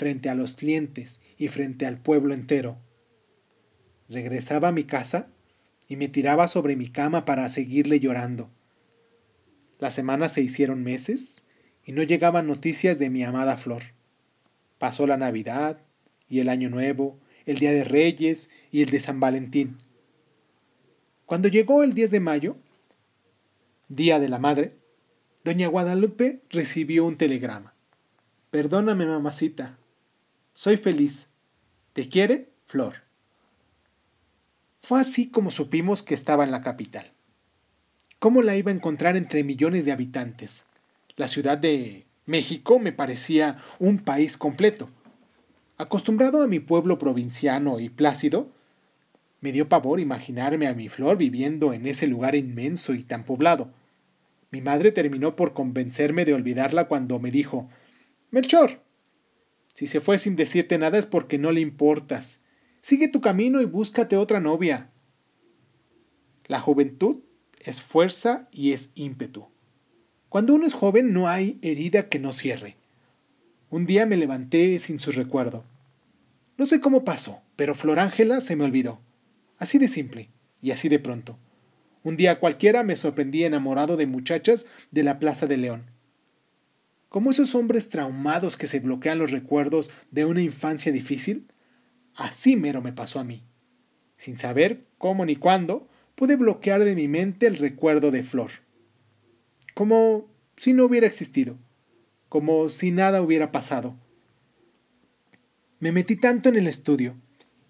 frente 0.00 0.30
a 0.30 0.34
los 0.34 0.56
clientes 0.56 1.20
y 1.36 1.48
frente 1.48 1.84
al 1.84 1.98
pueblo 1.98 2.32
entero. 2.32 2.78
Regresaba 4.08 4.68
a 4.68 4.72
mi 4.72 4.84
casa 4.84 5.28
y 5.88 5.96
me 5.96 6.08
tiraba 6.08 6.48
sobre 6.48 6.74
mi 6.74 6.88
cama 6.88 7.26
para 7.26 7.46
seguirle 7.50 8.00
llorando. 8.00 8.48
Las 9.78 9.92
semanas 9.92 10.32
se 10.32 10.40
hicieron 10.40 10.82
meses 10.82 11.44
y 11.84 11.92
no 11.92 12.02
llegaban 12.02 12.46
noticias 12.46 12.98
de 12.98 13.10
mi 13.10 13.22
amada 13.24 13.58
flor. 13.58 13.82
Pasó 14.78 15.06
la 15.06 15.18
Navidad 15.18 15.82
y 16.30 16.38
el 16.38 16.48
Año 16.48 16.70
Nuevo 16.70 17.18
el 17.44 17.58
Día 17.58 17.72
de 17.72 17.84
Reyes 17.84 18.50
y 18.70 18.80
el 18.80 18.88
de 18.88 19.00
San 19.00 19.20
Valentín. 19.20 19.76
Cuando 21.26 21.48
llegó 21.48 21.82
el 21.82 21.92
10 21.92 22.10
de 22.10 22.20
mayo, 22.20 22.56
Día 23.90 24.18
de 24.18 24.30
la 24.30 24.38
Madre, 24.38 24.76
doña 25.44 25.68
Guadalupe 25.68 26.40
recibió 26.48 27.04
un 27.04 27.18
telegrama. 27.18 27.74
Perdóname, 28.50 29.04
mamacita. 29.04 29.79
Soy 30.52 30.76
feliz. 30.76 31.30
¿Te 31.92 32.08
quiere? 32.08 32.50
Flor. 32.66 32.96
Fue 34.80 35.00
así 35.00 35.28
como 35.28 35.50
supimos 35.50 36.02
que 36.02 36.14
estaba 36.14 36.44
en 36.44 36.50
la 36.50 36.62
capital. 36.62 37.12
¿Cómo 38.18 38.42
la 38.42 38.56
iba 38.56 38.70
a 38.70 38.74
encontrar 38.74 39.16
entre 39.16 39.44
millones 39.44 39.84
de 39.84 39.92
habitantes? 39.92 40.66
La 41.16 41.28
ciudad 41.28 41.58
de 41.58 42.06
México 42.26 42.78
me 42.78 42.92
parecía 42.92 43.58
un 43.78 43.98
país 43.98 44.36
completo. 44.36 44.90
Acostumbrado 45.78 46.42
a 46.42 46.46
mi 46.46 46.60
pueblo 46.60 46.98
provinciano 46.98 47.80
y 47.80 47.88
plácido, 47.88 48.50
me 49.40 49.52
dio 49.52 49.68
pavor 49.68 50.00
imaginarme 50.00 50.66
a 50.66 50.74
mi 50.74 50.88
flor 50.88 51.16
viviendo 51.16 51.72
en 51.72 51.86
ese 51.86 52.06
lugar 52.06 52.34
inmenso 52.34 52.92
y 52.94 53.02
tan 53.02 53.24
poblado. 53.24 53.70
Mi 54.50 54.60
madre 54.60 54.92
terminó 54.92 55.36
por 55.36 55.54
convencerme 55.54 56.24
de 56.24 56.34
olvidarla 56.34 56.88
cuando 56.88 57.18
me 57.18 57.30
dijo 57.30 57.68
Melchor, 58.30 58.82
si 59.80 59.86
se 59.86 60.02
fue 60.02 60.18
sin 60.18 60.36
decirte 60.36 60.76
nada 60.76 60.98
es 60.98 61.06
porque 61.06 61.38
no 61.38 61.52
le 61.52 61.62
importas. 61.62 62.42
Sigue 62.82 63.08
tu 63.08 63.22
camino 63.22 63.62
y 63.62 63.64
búscate 63.64 64.18
otra 64.18 64.38
novia. 64.38 64.90
La 66.44 66.60
juventud 66.60 67.20
es 67.60 67.80
fuerza 67.80 68.46
y 68.52 68.72
es 68.72 68.92
ímpetu. 68.94 69.48
Cuando 70.28 70.52
uno 70.52 70.66
es 70.66 70.74
joven 70.74 71.14
no 71.14 71.28
hay 71.28 71.58
herida 71.62 72.10
que 72.10 72.18
no 72.18 72.34
cierre. 72.34 72.76
Un 73.70 73.86
día 73.86 74.04
me 74.04 74.18
levanté 74.18 74.78
sin 74.80 74.98
su 74.98 75.12
recuerdo. 75.12 75.64
No 76.58 76.66
sé 76.66 76.82
cómo 76.82 77.02
pasó, 77.02 77.40
pero 77.56 77.74
Flor 77.74 78.00
Ángela 78.00 78.42
se 78.42 78.56
me 78.56 78.64
olvidó. 78.64 79.00
Así 79.56 79.78
de 79.78 79.88
simple 79.88 80.28
y 80.60 80.72
así 80.72 80.90
de 80.90 80.98
pronto. 80.98 81.38
Un 82.02 82.18
día 82.18 82.38
cualquiera 82.38 82.82
me 82.82 82.96
sorprendí 82.96 83.44
enamorado 83.44 83.96
de 83.96 84.06
muchachas 84.06 84.66
de 84.90 85.04
la 85.04 85.18
Plaza 85.18 85.46
de 85.46 85.56
León. 85.56 85.84
Como 87.10 87.32
esos 87.32 87.56
hombres 87.56 87.88
traumados 87.88 88.56
que 88.56 88.68
se 88.68 88.78
bloquean 88.78 89.18
los 89.18 89.32
recuerdos 89.32 89.90
de 90.12 90.24
una 90.24 90.42
infancia 90.42 90.92
difícil, 90.92 91.48
así 92.14 92.56
mero 92.56 92.82
me 92.82 92.92
pasó 92.92 93.18
a 93.18 93.24
mí. 93.24 93.42
Sin 94.16 94.38
saber 94.38 94.86
cómo 94.96 95.26
ni 95.26 95.34
cuándo, 95.34 95.88
pude 96.14 96.36
bloquear 96.36 96.84
de 96.84 96.94
mi 96.94 97.08
mente 97.08 97.48
el 97.48 97.56
recuerdo 97.56 98.12
de 98.12 98.22
Flor. 98.22 98.52
Como 99.74 100.28
si 100.56 100.72
no 100.72 100.84
hubiera 100.84 101.08
existido, 101.08 101.58
como 102.28 102.68
si 102.68 102.92
nada 102.92 103.22
hubiera 103.22 103.50
pasado. 103.50 103.96
Me 105.80 105.90
metí 105.90 106.14
tanto 106.14 106.48
en 106.48 106.54
el 106.54 106.68
estudio 106.68 107.16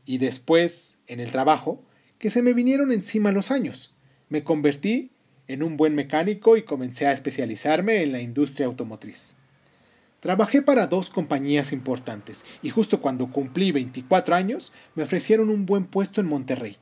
y 0.05 0.19
después 0.19 0.99
en 1.07 1.19
el 1.19 1.31
trabajo 1.31 1.83
que 2.19 2.29
se 2.29 2.43
me 2.43 2.53
vinieron 2.53 2.93
encima 2.93 3.33
los 3.33 3.51
años. 3.51 3.97
Me 4.29 4.45
convertí 4.45 5.13
en 5.53 5.65
un 5.65 5.77
buen 5.77 5.97
mecánico 5.97 6.57
y 6.57 6.63
comencé 6.63 7.09
a 7.09 7.13
especializarme 7.13 8.03
en 8.05 8.13
la 8.13 8.21
industria 8.21 8.67
automotriz. 8.67 9.35
Trabajé 10.21 10.63
para 10.63 10.87
dos 10.87 11.11
compañías 11.11 11.73
importantes 11.73 12.47
y 12.63 12.71
justo 12.71 13.01
cuando 13.01 13.33
cumplí 13.33 13.73
24 13.73 14.37
años 14.37 14.73
me 14.95 15.03
ofrecieron 15.03 15.51
un 15.51 15.67
buen 15.67 15.87
puesto 15.87 16.21
en 16.21 16.29
Monterrey. 16.29 16.77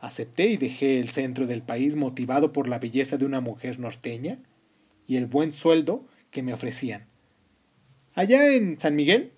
Acepté 0.00 0.46
y 0.46 0.56
dejé 0.56 0.98
el 0.98 1.10
centro 1.10 1.46
del 1.46 1.62
país 1.62 1.94
motivado 1.94 2.52
por 2.52 2.68
la 2.68 2.80
belleza 2.80 3.18
de 3.18 3.24
una 3.24 3.40
mujer 3.40 3.78
norteña 3.78 4.38
y 5.06 5.16
el 5.16 5.26
buen 5.26 5.52
sueldo 5.52 6.04
que 6.32 6.42
me 6.42 6.54
ofrecían. 6.54 7.06
Allá 8.14 8.52
en 8.52 8.80
San 8.80 8.96
Miguel 8.96 9.30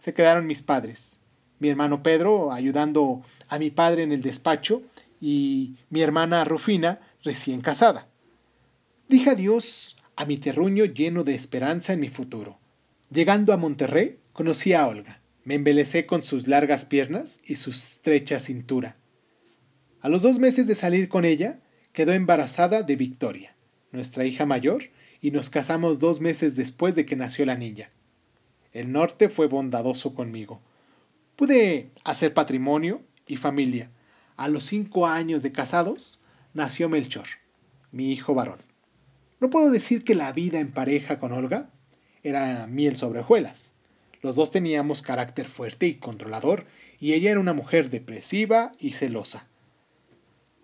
se 0.00 0.12
quedaron 0.12 0.46
mis 0.46 0.62
padres, 0.62 1.20
mi 1.60 1.68
hermano 1.68 2.02
Pedro 2.02 2.52
ayudando 2.52 3.22
a 3.48 3.60
mi 3.60 3.70
padre 3.70 4.02
en 4.02 4.10
el 4.10 4.22
despacho 4.22 4.82
y 5.20 5.76
mi 5.90 6.02
hermana 6.02 6.44
Rufina 6.44 7.00
recién 7.28 7.60
casada. 7.60 8.08
Dije 9.06 9.28
adiós 9.28 9.96
a 10.16 10.24
mi 10.24 10.38
terruño 10.38 10.86
lleno 10.86 11.24
de 11.24 11.34
esperanza 11.34 11.92
en 11.92 12.00
mi 12.00 12.08
futuro. 12.08 12.58
Llegando 13.10 13.52
a 13.52 13.58
Monterrey, 13.58 14.18
conocí 14.32 14.72
a 14.72 14.86
Olga. 14.86 15.20
Me 15.44 15.54
embelecé 15.54 16.06
con 16.06 16.22
sus 16.22 16.46
largas 16.46 16.86
piernas 16.86 17.42
y 17.44 17.56
su 17.56 17.68
estrecha 17.68 18.40
cintura. 18.40 18.96
A 20.00 20.08
los 20.08 20.22
dos 20.22 20.38
meses 20.38 20.66
de 20.66 20.74
salir 20.74 21.10
con 21.10 21.26
ella, 21.26 21.60
quedó 21.92 22.12
embarazada 22.12 22.82
de 22.82 22.96
Victoria, 22.96 23.54
nuestra 23.92 24.24
hija 24.24 24.46
mayor, 24.46 24.84
y 25.20 25.30
nos 25.30 25.50
casamos 25.50 25.98
dos 25.98 26.22
meses 26.22 26.56
después 26.56 26.94
de 26.94 27.04
que 27.04 27.16
nació 27.16 27.44
la 27.44 27.56
niña. 27.56 27.90
El 28.72 28.90
norte 28.90 29.28
fue 29.28 29.48
bondadoso 29.48 30.14
conmigo. 30.14 30.62
Pude 31.36 31.90
hacer 32.04 32.32
patrimonio 32.32 33.02
y 33.26 33.36
familia. 33.36 33.90
A 34.36 34.48
los 34.48 34.64
cinco 34.64 35.06
años 35.06 35.42
de 35.42 35.52
casados, 35.52 36.22
nació 36.54 36.88
Melchor, 36.88 37.26
mi 37.92 38.12
hijo 38.12 38.34
varón. 38.34 38.58
No 39.40 39.50
puedo 39.50 39.70
decir 39.70 40.04
que 40.04 40.14
la 40.14 40.32
vida 40.32 40.58
en 40.58 40.72
pareja 40.72 41.18
con 41.18 41.32
Olga 41.32 41.70
era 42.22 42.66
miel 42.66 42.96
sobre 42.96 43.20
hojuelas. 43.20 43.74
Los 44.20 44.36
dos 44.36 44.50
teníamos 44.50 45.02
carácter 45.02 45.46
fuerte 45.46 45.86
y 45.86 45.94
controlador, 45.94 46.66
y 46.98 47.12
ella 47.12 47.30
era 47.30 47.40
una 47.40 47.52
mujer 47.52 47.90
depresiva 47.90 48.72
y 48.80 48.92
celosa. 48.92 49.46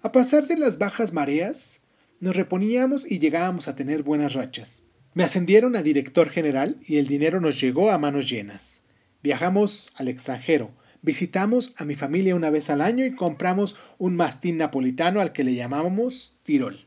A 0.02 0.10
pasar 0.10 0.46
de 0.48 0.56
las 0.56 0.78
bajas 0.78 1.12
mareas, 1.12 1.82
nos 2.20 2.36
reponíamos 2.36 3.10
y 3.10 3.20
llegábamos 3.20 3.68
a 3.68 3.76
tener 3.76 4.02
buenas 4.02 4.34
rachas. 4.34 4.84
Me 5.14 5.22
ascendieron 5.22 5.76
a 5.76 5.82
director 5.82 6.28
general 6.28 6.76
y 6.86 6.96
el 6.96 7.06
dinero 7.06 7.40
nos 7.40 7.60
llegó 7.60 7.92
a 7.92 7.98
manos 7.98 8.28
llenas. 8.28 8.82
Viajamos 9.22 9.92
al 9.94 10.08
extranjero, 10.08 10.72
visitamos 11.04 11.74
a 11.76 11.84
mi 11.84 11.94
familia 11.94 12.34
una 12.34 12.50
vez 12.50 12.70
al 12.70 12.80
año 12.80 13.04
y 13.04 13.14
compramos 13.14 13.76
un 13.98 14.16
mastín 14.16 14.56
napolitano 14.56 15.20
al 15.20 15.32
que 15.32 15.44
le 15.44 15.54
llamábamos 15.54 16.38
Tirol. 16.42 16.86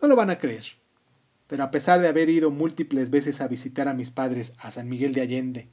No 0.00 0.08
lo 0.08 0.14
van 0.14 0.30
a 0.30 0.38
creer, 0.38 0.64
pero 1.46 1.64
a 1.64 1.70
pesar 1.70 2.00
de 2.00 2.08
haber 2.08 2.28
ido 2.28 2.50
múltiples 2.50 3.10
veces 3.10 3.40
a 3.40 3.48
visitar 3.48 3.88
a 3.88 3.94
mis 3.94 4.10
padres 4.10 4.54
a 4.58 4.70
San 4.70 4.88
Miguel 4.88 5.14
de 5.14 5.22
Allende, 5.22 5.68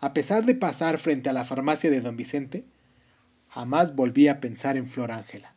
a 0.00 0.12
pesar 0.12 0.44
de 0.44 0.54
pasar 0.54 0.98
frente 0.98 1.30
a 1.30 1.32
la 1.32 1.44
farmacia 1.44 1.90
de 1.90 2.00
don 2.00 2.16
Vicente, 2.16 2.64
jamás 3.48 3.94
volví 3.94 4.28
a 4.28 4.40
pensar 4.40 4.76
en 4.76 4.88
Flor 4.88 5.12
Ángela. 5.12 5.54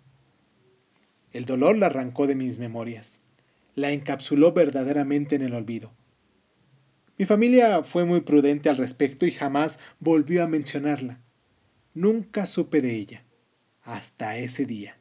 El 1.34 1.46
dolor 1.46 1.78
la 1.78 1.88
arrancó 1.88 2.28
de 2.28 2.36
mis 2.36 2.58
memorias 2.58 3.24
la 3.78 3.92
encapsuló 3.92 4.54
verdaderamente 4.54 5.36
en 5.36 5.44
el 5.44 5.54
olvido. 5.54 5.92
Mi 7.18 7.26
familia 7.26 7.84
fue 7.84 8.06
muy 8.06 8.22
prudente 8.22 8.70
al 8.70 8.78
respecto 8.78 9.26
y 9.26 9.32
jamás 9.32 9.80
volvió 10.00 10.44
a 10.44 10.48
mencionarla. 10.48 11.20
Nunca 11.94 12.46
supe 12.46 12.80
de 12.82 12.96
ella, 12.96 13.24
hasta 13.82 14.38
ese 14.38 14.66
día. 14.66 14.98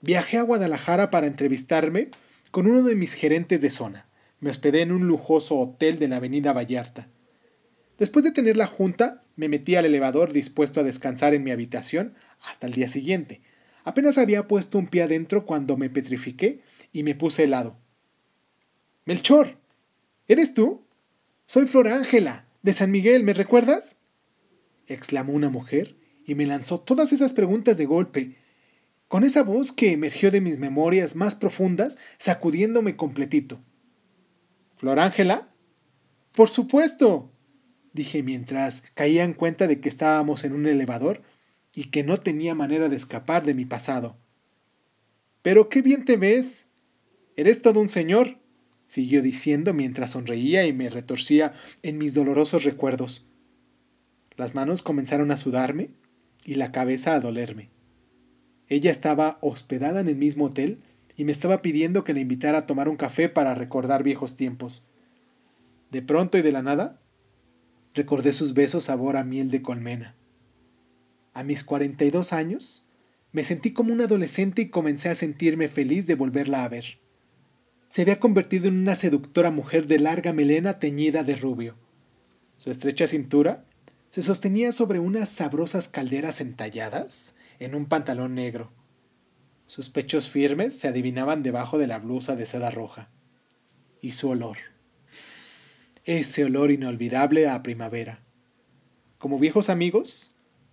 Viajé 0.00 0.38
a 0.38 0.42
Guadalajara 0.42 1.10
para 1.10 1.26
entrevistarme 1.26 2.10
con 2.50 2.66
uno 2.66 2.82
de 2.82 2.96
mis 2.96 3.14
gerentes 3.14 3.60
de 3.60 3.70
zona. 3.70 4.08
Me 4.40 4.50
hospedé 4.50 4.80
en 4.80 4.90
un 4.90 5.06
lujoso 5.06 5.58
hotel 5.58 5.98
de 5.98 6.08
la 6.08 6.16
avenida 6.16 6.52
Vallarta. 6.52 7.08
Después 7.98 8.24
de 8.24 8.32
tener 8.32 8.56
la 8.56 8.66
junta, 8.66 9.22
me 9.36 9.48
metí 9.48 9.76
al 9.76 9.84
elevador 9.84 10.32
dispuesto 10.32 10.80
a 10.80 10.82
descansar 10.82 11.34
en 11.34 11.44
mi 11.44 11.52
habitación 11.52 12.14
hasta 12.40 12.66
el 12.66 12.72
día 12.72 12.88
siguiente. 12.88 13.42
Apenas 13.84 14.18
había 14.18 14.48
puesto 14.48 14.78
un 14.78 14.88
pie 14.88 15.02
adentro 15.02 15.46
cuando 15.46 15.76
me 15.76 15.90
petrifiqué 15.90 16.62
y 16.92 17.02
me 17.02 17.14
puse 17.14 17.44
helado. 17.44 17.78
Melchor, 19.04 19.61
¿eres 20.28 20.54
tú? 20.54 20.86
Soy 21.46 21.66
Flor 21.66 21.88
Ángela, 21.88 22.46
de 22.62 22.72
San 22.72 22.90
Miguel, 22.90 23.24
¿me 23.24 23.34
recuerdas? 23.34 23.96
exclamó 24.86 25.32
una 25.32 25.48
mujer 25.48 25.96
y 26.26 26.34
me 26.34 26.46
lanzó 26.46 26.80
todas 26.80 27.12
esas 27.12 27.32
preguntas 27.32 27.78
de 27.78 27.86
golpe, 27.86 28.36
con 29.08 29.24
esa 29.24 29.42
voz 29.42 29.72
que 29.72 29.92
emergió 29.92 30.30
de 30.30 30.40
mis 30.40 30.58
memorias 30.58 31.16
más 31.16 31.34
profundas, 31.34 31.98
sacudiéndome 32.18 32.96
completito. 32.96 33.60
¿Flor 34.76 34.98
Ángela? 34.98 35.54
Por 36.32 36.48
supuesto, 36.48 37.30
dije 37.92 38.22
mientras 38.22 38.84
caía 38.94 39.24
en 39.24 39.34
cuenta 39.34 39.66
de 39.66 39.80
que 39.80 39.88
estábamos 39.88 40.44
en 40.44 40.54
un 40.54 40.66
elevador 40.66 41.22
y 41.74 41.90
que 41.90 42.04
no 42.04 42.18
tenía 42.18 42.54
manera 42.54 42.88
de 42.88 42.96
escapar 42.96 43.44
de 43.44 43.54
mi 43.54 43.64
pasado. 43.64 44.16
Pero 45.42 45.68
qué 45.68 45.82
bien 45.82 46.04
te 46.04 46.16
ves. 46.16 46.70
Eres 47.36 47.62
todo 47.62 47.80
un 47.80 47.88
señor, 47.88 48.38
siguió 48.92 49.22
diciendo 49.22 49.72
mientras 49.72 50.10
sonreía 50.10 50.66
y 50.66 50.74
me 50.74 50.90
retorcía 50.90 51.54
en 51.82 51.96
mis 51.96 52.12
dolorosos 52.12 52.64
recuerdos. 52.64 53.26
Las 54.36 54.54
manos 54.54 54.82
comenzaron 54.82 55.30
a 55.30 55.38
sudarme 55.38 55.88
y 56.44 56.56
la 56.56 56.72
cabeza 56.72 57.14
a 57.14 57.20
dolerme. 57.20 57.70
Ella 58.68 58.90
estaba 58.90 59.38
hospedada 59.40 60.00
en 60.00 60.08
el 60.08 60.16
mismo 60.16 60.44
hotel 60.44 60.82
y 61.16 61.24
me 61.24 61.32
estaba 61.32 61.62
pidiendo 61.62 62.04
que 62.04 62.12
la 62.12 62.20
invitara 62.20 62.58
a 62.58 62.66
tomar 62.66 62.90
un 62.90 62.98
café 62.98 63.30
para 63.30 63.54
recordar 63.54 64.02
viejos 64.02 64.36
tiempos. 64.36 64.88
De 65.90 66.02
pronto 66.02 66.36
y 66.36 66.42
de 66.42 66.52
la 66.52 66.60
nada, 66.60 67.00
recordé 67.94 68.34
sus 68.34 68.52
besos 68.52 68.84
sabor 68.84 69.16
a 69.16 69.24
miel 69.24 69.50
de 69.50 69.62
colmena. 69.62 70.16
A 71.32 71.42
mis 71.44 71.64
cuarenta 71.64 72.04
y 72.04 72.10
dos 72.10 72.34
años, 72.34 72.90
me 73.32 73.42
sentí 73.42 73.72
como 73.72 73.94
un 73.94 74.02
adolescente 74.02 74.60
y 74.60 74.68
comencé 74.68 75.08
a 75.08 75.14
sentirme 75.14 75.68
feliz 75.68 76.06
de 76.06 76.14
volverla 76.14 76.64
a 76.64 76.68
ver 76.68 77.00
se 77.92 78.00
había 78.00 78.20
convertido 78.20 78.68
en 78.68 78.78
una 78.78 78.94
seductora 78.94 79.50
mujer 79.50 79.86
de 79.86 79.98
larga 79.98 80.32
melena 80.32 80.78
teñida 80.78 81.24
de 81.24 81.36
rubio. 81.36 81.76
Su 82.56 82.70
estrecha 82.70 83.06
cintura 83.06 83.66
se 84.08 84.22
sostenía 84.22 84.72
sobre 84.72 84.98
unas 84.98 85.28
sabrosas 85.28 85.88
calderas 85.88 86.40
entalladas 86.40 87.36
en 87.58 87.74
un 87.74 87.84
pantalón 87.84 88.34
negro. 88.34 88.72
Sus 89.66 89.90
pechos 89.90 90.30
firmes 90.30 90.74
se 90.74 90.88
adivinaban 90.88 91.42
debajo 91.42 91.76
de 91.76 91.86
la 91.86 91.98
blusa 91.98 92.34
de 92.34 92.46
seda 92.46 92.70
roja. 92.70 93.10
Y 94.00 94.12
su 94.12 94.30
olor. 94.30 94.56
Ese 96.06 96.46
olor 96.46 96.70
inolvidable 96.70 97.46
a 97.46 97.62
primavera. 97.62 98.22
Como 99.18 99.38
viejos 99.38 99.68
amigos, 99.68 100.32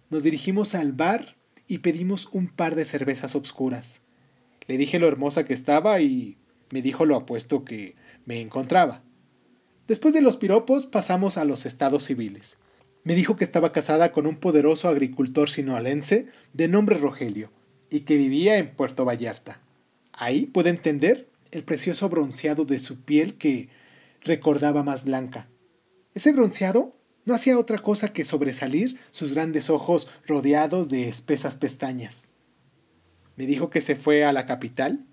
nos 0.09 0.23
dirigimos 0.23 0.73
al 0.73 0.93
bar 0.93 1.35
y 1.67 1.79
pedimos 1.79 2.29
un 2.31 2.47
par 2.47 2.75
de 2.75 2.85
cervezas 2.85 3.35
obscuras. 3.35 4.05
Le 4.67 4.77
dije 4.77 4.99
lo 4.99 5.09
hermosa 5.09 5.45
que 5.45 5.53
estaba 5.53 5.99
y 5.99 6.38
me 6.71 6.81
dijo 6.81 7.05
lo 7.05 7.15
apuesto 7.15 7.65
que 7.65 7.95
me 8.25 8.41
encontraba. 8.41 9.03
Después 9.88 10.13
de 10.13 10.21
los 10.21 10.38
piropos 10.38 10.85
pasamos 10.85 11.38
a 11.38 11.45
los 11.45 11.65
estados 11.65 12.03
civiles. 12.03 12.59
Me 13.03 13.15
dijo 13.15 13.35
que 13.35 13.43
estaba 13.43 13.71
casada 13.71 14.11
con 14.11 14.27
un 14.27 14.38
poderoso 14.38 14.88
agricultor 14.88 15.49
sinoalense 15.49 16.27
de 16.53 16.67
nombre 16.67 16.97
Rogelio 16.97 17.51
y 17.89 18.01
que 18.01 18.17
vivía 18.17 18.57
en 18.57 18.75
Puerto 18.75 19.05
Vallarta. 19.05 19.61
Ahí 20.13 20.45
pude 20.45 20.69
entender 20.69 21.27
el 21.51 21.63
precioso 21.63 22.09
bronceado 22.09 22.65
de 22.65 22.77
su 22.77 23.01
piel 23.01 23.35
que 23.35 23.69
recordaba 24.21 24.83
más 24.83 25.05
blanca. 25.05 25.47
Ese 26.13 26.33
bronceado 26.33 26.95
no 27.25 27.33
hacía 27.33 27.57
otra 27.57 27.79
cosa 27.79 28.13
que 28.13 28.25
sobresalir 28.25 28.99
sus 29.09 29.33
grandes 29.33 29.69
ojos 29.69 30.09
rodeados 30.27 30.89
de 30.89 31.07
espesas 31.07 31.57
pestañas. 31.57 32.27
Me 33.35 33.45
dijo 33.45 33.69
que 33.69 33.81
se 33.81 33.95
fue 33.95 34.25
a 34.25 34.33
la 34.33 34.45
capital 34.45 35.05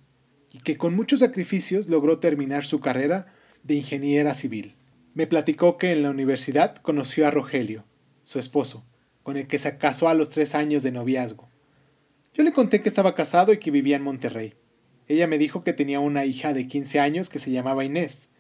que 0.63 0.77
con 0.77 0.95
muchos 0.95 1.21
sacrificios 1.21 1.89
logró 1.89 2.19
terminar 2.19 2.65
su 2.65 2.81
carrera 2.81 3.27
de 3.63 3.75
ingeniera 3.75 4.35
civil. 4.35 4.75
Me 5.15 5.27
platicó 5.27 5.79
que 5.79 5.93
en 5.93 6.03
la 6.03 6.11
universidad 6.11 6.77
conoció 6.77 7.27
a 7.27 7.31
Rogelio, 7.31 7.85
su 8.25 8.39
esposo, 8.39 8.87
con 9.23 9.37
el 9.37 9.47
que 9.47 9.59
se 9.59 9.79
casó 9.79 10.09
a 10.09 10.15
los 10.15 10.31
tres 10.31 10.55
años 10.55 10.83
de 10.83 10.93
noviazgo. 10.93 11.49
Yo 12.35 12.45
le 12.45 12.53
conté 12.53 12.83
que 12.83 12.89
estaba 12.89 13.15
casado 13.15 13.53
y 13.53 13.59
que 13.59 13.71
vivía 13.71 13.97
en 13.97 14.03
Monterrey. 14.03 14.55
Ella 15.09 15.27
me 15.27 15.39
dijo 15.39 15.65
que 15.65 15.73
tenía 15.73 16.01
una 16.01 16.27
hija 16.27 16.53
de 16.53 16.67
15 16.67 17.01
años 17.01 17.31
que 17.31 17.39
se 17.39 17.51
llamaba 17.51 17.85
Inés. 17.85 18.31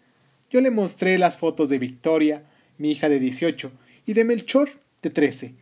Yo 0.50 0.60
le 0.60 0.70
mostré 0.70 1.18
las 1.18 1.38
fotos 1.38 1.68
de 1.68 1.78
Victoria, 1.78 2.44
mi 2.78 2.90
hija 2.90 3.08
de 3.08 3.18
18, 3.18 3.72
y 4.04 4.12
de 4.12 4.24
Melchor, 4.24 4.70
de 5.02 5.10
13. 5.10 5.54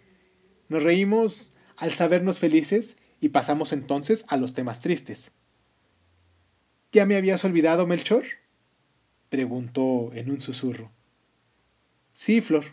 Nos 0.68 0.82
reímos 0.82 1.54
al 1.76 1.92
sabernos 1.92 2.38
felices 2.38 2.98
y 3.20 3.30
pasamos 3.30 3.72
entonces 3.72 4.24
a 4.28 4.36
los 4.36 4.54
temas 4.54 4.80
tristes. 4.80 5.32
¿Ya 6.94 7.06
me 7.06 7.16
habías 7.16 7.44
olvidado, 7.44 7.88
Melchor? 7.88 8.22
preguntó 9.28 10.12
en 10.14 10.30
un 10.30 10.38
susurro. 10.38 10.92
Sí, 12.12 12.40
Flor. 12.40 12.66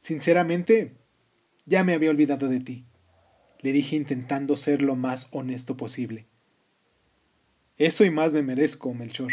Sinceramente, 0.00 0.96
ya 1.66 1.84
me 1.84 1.92
había 1.92 2.08
olvidado 2.08 2.48
de 2.48 2.60
ti, 2.60 2.86
le 3.60 3.72
dije 3.72 3.96
intentando 3.96 4.56
ser 4.56 4.80
lo 4.80 4.96
más 4.96 5.28
honesto 5.32 5.76
posible. 5.76 6.24
Eso 7.76 8.06
y 8.06 8.10
más 8.10 8.32
me 8.32 8.40
merezco, 8.40 8.94
Melchor. 8.94 9.32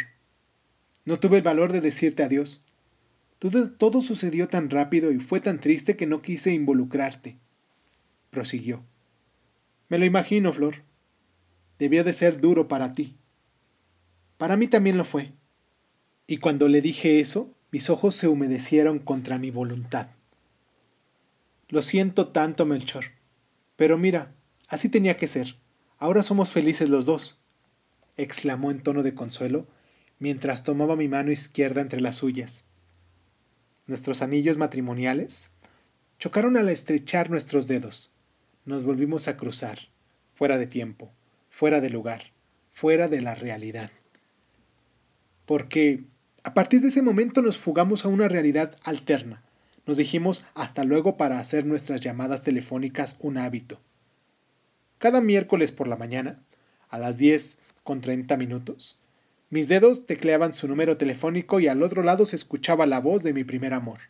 No 1.06 1.18
tuve 1.18 1.38
el 1.38 1.44
valor 1.44 1.72
de 1.72 1.80
decirte 1.80 2.22
adiós. 2.22 2.66
Todo, 3.40 3.72
todo 3.72 4.02
sucedió 4.02 4.50
tan 4.50 4.70
rápido 4.70 5.14
y 5.14 5.20
fue 5.22 5.40
tan 5.40 5.62
triste 5.62 5.96
que 5.96 6.08
no 6.08 6.22
quise 6.22 6.52
involucrarte. 6.52 7.38
Prosiguió. 8.32 8.84
Me 9.88 9.98
lo 9.98 10.04
imagino, 10.04 10.52
Flor. 10.52 10.84
Debió 11.80 12.04
de 12.04 12.12
ser 12.12 12.42
duro 12.42 12.68
para 12.68 12.92
ti. 12.92 13.19
Para 14.40 14.58
mí 14.58 14.68
también 14.68 14.98
lo 14.98 15.06
fue. 15.06 15.34
Y 16.26 16.38
cuando 16.38 16.68
le 16.68 16.82
dije 16.82 17.20
eso, 17.20 17.54
mis 17.70 17.92
ojos 17.92 18.16
se 18.16 18.28
humedecieron 18.28 18.98
contra 18.98 19.38
mi 19.38 19.52
voluntad. 19.52 20.08
Lo 21.68 21.84
siento 21.84 22.30
tanto, 22.30 22.66
Melchor. 22.66 23.12
Pero 23.76 24.00
mira, 24.00 24.34
así 24.68 24.90
tenía 24.90 25.16
que 25.18 25.28
ser. 25.28 25.58
Ahora 26.00 26.24
somos 26.24 26.52
felices 26.52 26.90
los 26.90 27.06
dos 27.06 27.40
exclamó 28.20 28.70
en 28.70 28.82
tono 28.82 29.02
de 29.02 29.16
consuelo, 29.16 29.66
mientras 30.20 30.64
tomaba 30.64 30.98
mi 30.98 31.08
mano 31.08 31.32
izquierda 31.32 31.80
entre 31.80 32.02
las 32.02 32.18
suyas. 32.18 32.66
Nuestros 33.88 34.22
anillos 34.22 34.58
matrimoniales 34.58 35.52
chocaron 36.20 36.58
al 36.58 36.68
estrechar 36.68 37.30
nuestros 37.30 37.68
dedos. 37.68 38.14
Nos 38.66 38.84
volvimos 38.84 39.30
a 39.30 39.38
cruzar, 39.38 39.80
fuera 40.34 40.58
de 40.58 40.68
tiempo, 40.68 41.12
fuera 41.50 41.80
de 41.80 41.90
lugar, 41.90 42.34
fuera 42.72 43.08
de 43.08 43.22
la 43.22 43.36
realidad. 43.36 43.92
Porque 45.50 46.04
a 46.44 46.54
partir 46.54 46.80
de 46.80 46.90
ese 46.90 47.02
momento 47.02 47.42
nos 47.42 47.58
fugamos 47.58 48.06
a 48.06 48.08
una 48.08 48.28
realidad 48.28 48.78
alterna. 48.84 49.42
Nos 49.88 49.98
dijimos 49.98 50.46
hasta 50.54 50.84
luego 50.84 51.18
para 51.18 51.40
hacer 51.40 51.66
nuestras 51.66 52.02
llamadas 52.02 52.44
telefónicas 52.44 53.18
un 53.22 53.40
hábito. 53.40 53.82
Cada 55.00 55.22
miércoles 55.22 55.72
por 55.72 55.88
la 55.88 55.96
mañana, 55.96 56.40
a 56.88 57.00
las 57.00 57.18
10 57.18 57.62
con 57.84 58.00
30 58.00 58.38
minutos. 58.38 59.00
Mis 59.50 59.68
dedos 59.68 60.06
tecleaban 60.06 60.54
su 60.54 60.68
número 60.68 60.98
telefónico 60.98 61.60
y 61.60 61.68
al 61.68 61.82
otro 61.82 62.04
lado 62.04 62.26
se 62.26 62.36
escuchaba 62.36 62.86
la 62.86 63.00
voz 63.00 63.24
de 63.24 63.34
mi 63.34 63.44
primer 63.44 63.74
amor. 63.74 64.02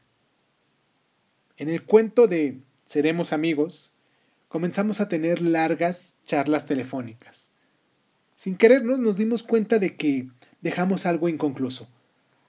En 1.55 1.69
el 1.69 1.83
cuento 1.85 2.27
de 2.27 2.59
Seremos 2.83 3.31
amigos, 3.31 3.95
comenzamos 4.49 4.99
a 4.99 5.07
tener 5.07 5.41
largas 5.41 6.17
charlas 6.25 6.65
telefónicas. 6.65 7.51
Sin 8.35 8.57
querernos 8.57 8.99
nos 8.99 9.15
dimos 9.15 9.43
cuenta 9.43 9.79
de 9.79 9.95
que 9.95 10.27
dejamos 10.61 11.05
algo 11.05 11.29
inconcluso. 11.29 11.87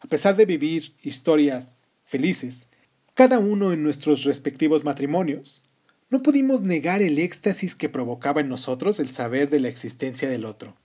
A 0.00 0.08
pesar 0.08 0.36
de 0.36 0.46
vivir 0.46 0.94
historias 1.02 1.78
felices, 2.04 2.68
cada 3.14 3.38
uno 3.38 3.72
en 3.72 3.82
nuestros 3.82 4.24
respectivos 4.24 4.84
matrimonios, 4.84 5.62
no 6.08 6.22
pudimos 6.22 6.62
negar 6.62 7.02
el 7.02 7.18
éxtasis 7.18 7.76
que 7.76 7.88
provocaba 7.88 8.40
en 8.40 8.48
nosotros 8.48 8.98
el 8.98 9.10
saber 9.10 9.48
de 9.50 9.60
la 9.60 9.68
existencia 9.68 10.28
del 10.28 10.44
otro. 10.44 10.76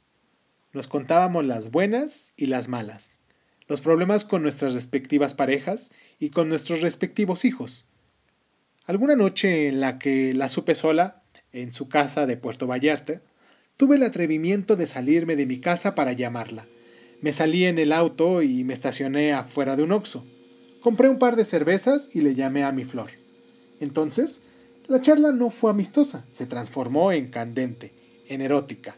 Nos 0.74 0.88
contábamos 0.88 1.46
las 1.46 1.72
buenas 1.72 2.34
y 2.38 2.48
las 2.48 2.68
malas, 2.68 3.20
los 3.68 3.82
problemas 3.82 4.26
con 4.26 4.42
nuestras 4.42 4.74
respectivas 4.74 5.34
parejas 5.34 5.94
y 6.20 6.30
con 6.30 6.50
nuestros 6.50 6.82
respectivos 6.82 7.46
hijos. 7.46 7.90
Alguna 8.86 9.16
noche 9.16 9.68
en 9.68 9.80
la 9.80 9.98
que 9.98 10.34
la 10.34 10.50
supe 10.50 10.76
sola, 10.76 11.24
en 11.54 11.72
su 11.72 11.90
casa 11.90 12.26
de 12.26 12.38
Puerto 12.38 12.68
Vallarta, 12.68 13.22
tuve 13.78 13.96
el 13.96 14.04
atrevimiento 14.04 14.76
de 14.76 14.86
salirme 14.86 15.36
de 15.36 15.46
mi 15.46 15.60
casa 15.60 15.96
para 15.96 16.14
llamarla. 16.14 16.68
Me 17.22 17.34
salí 17.34 17.66
en 17.66 17.80
el 17.80 17.92
auto 17.92 18.42
y 18.42 18.64
me 18.64 18.74
estacioné 18.74 19.34
afuera 19.34 19.76
de 19.76 19.84
un 19.84 19.92
oxo. 19.92 20.26
Compré 20.82 21.10
un 21.10 21.20
par 21.20 21.36
de 21.36 21.46
cervezas 21.46 22.10
y 22.14 22.22
le 22.22 22.36
llamé 22.36 22.64
a 22.64 22.72
mi 22.72 22.84
flor. 22.84 23.12
Entonces, 23.80 24.42
la 24.88 25.02
charla 25.02 25.32
no 25.32 25.50
fue 25.50 25.72
amistosa, 25.72 26.26
se 26.30 26.46
transformó 26.46 27.12
en 27.12 27.28
candente, 27.28 27.92
en 28.28 28.42
erótica. 28.42 28.96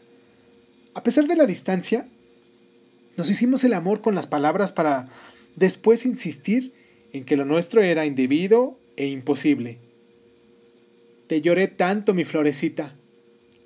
A 0.94 1.02
pesar 1.02 1.26
de 1.26 1.36
la 1.36 1.46
distancia, 1.46 2.08
nos 3.16 3.30
hicimos 3.30 3.64
el 3.64 3.72
amor 3.72 4.00
con 4.00 4.14
las 4.14 4.26
palabras 4.26 4.72
para 4.72 5.08
después 5.56 6.04
insistir 6.04 6.72
en 7.12 7.24
que 7.24 7.36
lo 7.36 7.44
nuestro 7.44 7.80
era 7.82 8.04
indebido 8.04 8.78
e 8.96 9.06
imposible. 9.06 9.78
Te 11.26 11.40
lloré 11.40 11.68
tanto, 11.68 12.14
mi 12.14 12.24
florecita, 12.24 12.94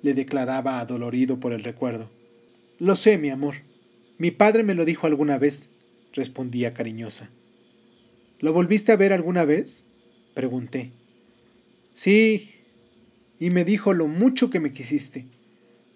le 0.01 0.13
declaraba 0.13 0.79
adolorido 0.79 1.39
por 1.39 1.53
el 1.53 1.63
recuerdo. 1.63 2.09
Lo 2.79 2.95
sé, 2.95 3.17
mi 3.17 3.29
amor. 3.29 3.55
Mi 4.17 4.31
padre 4.31 4.63
me 4.63 4.75
lo 4.75 4.85
dijo 4.85 5.07
alguna 5.07 5.37
vez, 5.37 5.71
respondía 6.13 6.73
cariñosa. 6.73 7.29
¿Lo 8.39 8.53
volviste 8.53 8.91
a 8.91 8.97
ver 8.97 9.13
alguna 9.13 9.45
vez? 9.45 9.85
pregunté. 10.33 10.91
Sí, 11.93 12.51
y 13.39 13.49
me 13.49 13.65
dijo 13.65 13.93
lo 13.93 14.07
mucho 14.07 14.49
que 14.49 14.59
me 14.59 14.73
quisiste. 14.73 15.25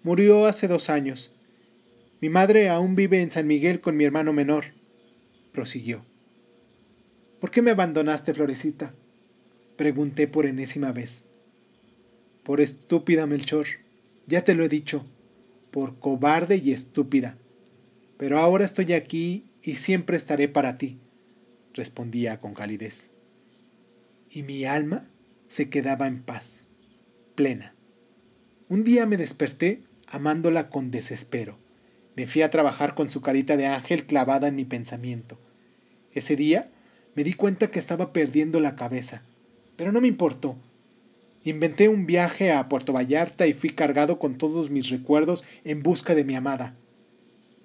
Murió 0.02 0.46
hace 0.46 0.68
dos 0.68 0.90
años. 0.90 1.34
Mi 2.20 2.28
madre 2.28 2.68
aún 2.68 2.94
vive 2.94 3.22
en 3.22 3.30
San 3.30 3.46
Miguel 3.46 3.80
con 3.80 3.96
mi 3.96 4.04
hermano 4.04 4.32
menor, 4.32 4.66
prosiguió. 5.52 6.04
¿Por 7.40 7.50
qué 7.50 7.62
me 7.62 7.70
abandonaste, 7.70 8.34
Florecita? 8.34 8.94
Pregunté 9.76 10.26
por 10.26 10.46
enésima 10.46 10.90
vez. 10.90 11.26
Por 12.42 12.60
estúpida, 12.60 13.26
Melchor. 13.26 13.66
Ya 14.26 14.42
te 14.42 14.54
lo 14.54 14.64
he 14.64 14.68
dicho. 14.68 15.06
Por 15.70 15.98
cobarde 15.98 16.56
y 16.56 16.72
estúpida. 16.72 17.38
Pero 18.18 18.38
ahora 18.38 18.64
estoy 18.64 18.92
aquí 18.92 19.44
y 19.62 19.76
siempre 19.76 20.16
estaré 20.16 20.48
para 20.48 20.76
ti, 20.76 20.98
respondía 21.72 22.40
con 22.40 22.52
calidez. 22.52 23.12
Y 24.28 24.42
mi 24.42 24.64
alma 24.64 25.04
se 25.46 25.70
quedaba 25.70 26.06
en 26.06 26.22
paz, 26.22 26.68
plena. 27.34 27.74
Un 28.68 28.84
día 28.84 29.06
me 29.06 29.16
desperté 29.16 29.82
amándola 30.06 30.68
con 30.68 30.90
desespero. 30.90 31.58
Me 32.16 32.26
fui 32.26 32.42
a 32.42 32.50
trabajar 32.50 32.94
con 32.94 33.08
su 33.08 33.22
carita 33.22 33.56
de 33.56 33.66
ángel 33.66 34.04
clavada 34.04 34.48
en 34.48 34.56
mi 34.56 34.64
pensamiento. 34.64 35.38
Ese 36.12 36.34
día 36.34 36.70
me 37.14 37.22
di 37.22 37.34
cuenta 37.34 37.70
que 37.70 37.78
estaba 37.78 38.12
perdiendo 38.12 38.58
la 38.58 38.74
cabeza, 38.74 39.22
pero 39.76 39.92
no 39.92 40.00
me 40.00 40.08
importó. 40.08 40.56
Inventé 41.44 41.88
un 41.88 42.04
viaje 42.04 42.50
a 42.50 42.68
Puerto 42.68 42.92
Vallarta 42.92 43.46
y 43.46 43.52
fui 43.54 43.70
cargado 43.70 44.18
con 44.18 44.36
todos 44.36 44.70
mis 44.70 44.90
recuerdos 44.90 45.44
en 45.64 45.84
busca 45.84 46.16
de 46.16 46.24
mi 46.24 46.34
amada. 46.34 46.74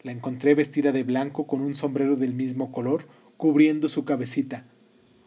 La 0.03 0.11
encontré 0.11 0.53
vestida 0.53 0.91
de 0.91 1.03
blanco 1.03 1.47
con 1.47 1.61
un 1.61 1.75
sombrero 1.75 2.17
del 2.17 2.33
mismo 2.33 2.71
color 2.73 3.07
cubriendo 3.37 3.87
su 3.87 4.03
cabecita. 4.03 4.65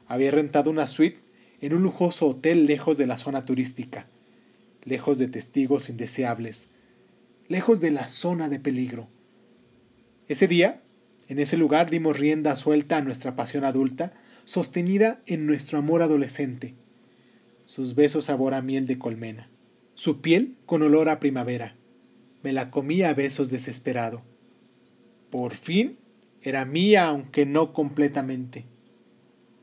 Había 0.07 0.31
rentado 0.31 0.71
una 0.71 0.87
suite 0.87 1.21
en 1.63 1.73
un 1.73 1.83
lujoso 1.83 2.29
hotel 2.29 2.67
lejos 2.67 2.99
de 2.99 3.07
la 3.07 3.17
zona 3.17 3.43
turística, 3.43 4.07
lejos 4.85 5.19
de 5.19 5.29
testigos 5.29 5.89
indeseables, 5.89 6.73
lejos 7.49 7.81
de 7.81 7.91
la 7.91 8.09
zona 8.09 8.51
de 8.51 8.61
peligro. 8.61 9.09
Ese 10.29 10.47
día, 10.47 10.83
en 11.29 11.39
ese 11.39 11.57
lugar 11.57 11.89
dimos 11.89 12.19
rienda 12.19 12.55
suelta 12.55 12.99
a 12.99 13.03
nuestra 13.03 13.35
pasión 13.35 13.65
adulta, 13.65 14.13
sostenida 14.45 15.23
en 15.27 15.47
nuestro 15.47 15.79
amor 15.79 16.03
adolescente. 16.03 16.75
Sus 17.65 17.95
besos 17.95 18.27
sabor 18.27 18.53
a 18.53 18.63
miel 18.63 18.87
de 18.87 18.99
colmena, 18.99 19.49
su 19.95 20.21
piel 20.21 20.57
con 20.67 20.83
olor 20.83 21.09
a 21.09 21.19
primavera. 21.19 21.77
Me 22.43 22.53
la 22.53 22.71
comía 22.71 23.09
a 23.09 23.15
besos 23.15 23.51
desesperado. 23.51 24.23
Por 25.31 25.55
fin 25.55 25.99
era 26.43 26.65
mía, 26.65 27.07
aunque 27.07 27.47
no 27.47 27.73
completamente. 27.73 28.67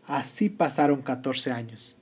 Así 0.03 0.49
pasaron 0.49 1.01
catorce 1.01 1.51
años. 1.51 1.97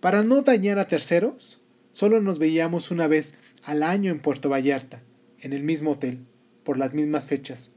Para 0.00 0.22
no 0.22 0.42
dañar 0.42 0.78
a 0.78 0.88
terceros, 0.88 1.62
solo 1.92 2.20
nos 2.20 2.38
veíamos 2.38 2.90
una 2.90 3.06
vez 3.06 3.38
al 3.62 3.82
año 3.82 4.10
en 4.10 4.20
Puerto 4.20 4.48
Vallarta, 4.48 5.02
en 5.40 5.52
el 5.52 5.62
mismo 5.62 5.92
hotel, 5.92 6.26
por 6.64 6.78
las 6.78 6.94
mismas 6.94 7.26
fechas. 7.26 7.74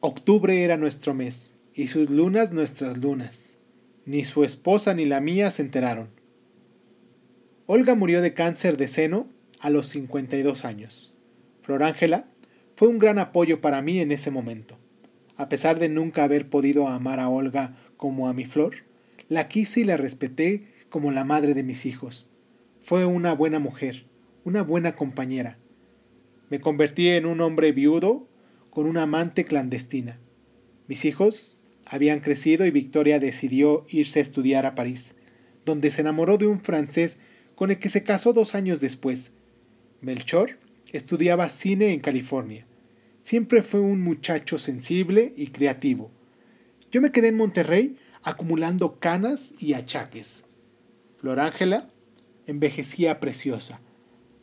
Octubre 0.00 0.64
era 0.64 0.76
nuestro 0.76 1.14
mes, 1.14 1.56
y 1.74 1.88
sus 1.88 2.08
lunas 2.08 2.52
nuestras 2.52 2.96
lunas. 2.96 3.58
Ni 4.06 4.24
su 4.24 4.44
esposa 4.44 4.94
ni 4.94 5.04
la 5.04 5.20
mía 5.20 5.50
se 5.50 5.62
enteraron. 5.62 6.08
Olga 7.66 7.94
murió 7.94 8.22
de 8.22 8.32
cáncer 8.32 8.76
de 8.76 8.88
seno 8.88 9.28
a 9.60 9.68
los 9.68 9.86
52 9.88 10.64
años. 10.64 11.18
Flor 11.62 11.82
Ángela 11.82 12.28
fue 12.76 12.88
un 12.88 12.98
gran 12.98 13.18
apoyo 13.18 13.62
para 13.62 13.80
mí 13.80 14.00
en 14.00 14.12
ese 14.12 14.30
momento. 14.30 14.76
A 15.36 15.48
pesar 15.48 15.78
de 15.78 15.88
nunca 15.88 16.24
haber 16.24 16.48
podido 16.48 16.88
amar 16.88 17.20
a 17.20 17.28
Olga 17.30 17.74
como 17.96 18.28
a 18.28 18.34
mi 18.34 18.44
flor, 18.44 18.84
la 19.28 19.48
quise 19.48 19.80
y 19.80 19.84
la 19.84 19.96
respeté 19.96 20.68
como 20.90 21.10
la 21.10 21.24
madre 21.24 21.54
de 21.54 21.62
mis 21.62 21.86
hijos. 21.86 22.30
Fue 22.82 23.06
una 23.06 23.32
buena 23.32 23.58
mujer, 23.58 24.04
una 24.44 24.62
buena 24.62 24.94
compañera. 24.94 25.58
Me 26.50 26.60
convertí 26.60 27.08
en 27.08 27.24
un 27.24 27.40
hombre 27.40 27.72
viudo 27.72 28.28
con 28.70 28.86
una 28.86 29.02
amante 29.02 29.46
clandestina. 29.46 30.18
Mis 30.86 31.06
hijos 31.06 31.66
habían 31.86 32.20
crecido 32.20 32.66
y 32.66 32.70
Victoria 32.70 33.18
decidió 33.18 33.86
irse 33.88 34.18
a 34.18 34.22
estudiar 34.22 34.66
a 34.66 34.74
París, 34.74 35.16
donde 35.64 35.90
se 35.90 36.02
enamoró 36.02 36.36
de 36.36 36.46
un 36.46 36.60
francés 36.60 37.20
con 37.54 37.70
el 37.70 37.78
que 37.78 37.88
se 37.88 38.04
casó 38.04 38.34
dos 38.34 38.54
años 38.54 38.82
después. 38.82 39.38
Melchor 40.02 40.58
estudiaba 40.92 41.48
cine 41.48 41.92
en 41.92 42.00
California. 42.00 42.66
Siempre 43.22 43.62
fue 43.62 43.80
un 43.80 44.02
muchacho 44.02 44.58
sensible 44.58 45.32
y 45.36 45.48
creativo. 45.48 46.10
Yo 46.90 47.00
me 47.00 47.12
quedé 47.12 47.28
en 47.28 47.36
Monterrey 47.36 47.96
acumulando 48.22 48.98
canas 48.98 49.54
y 49.58 49.74
achaques. 49.74 50.44
Flor 51.18 51.40
Ángela 51.40 51.88
envejecía 52.46 53.20
preciosa. 53.20 53.80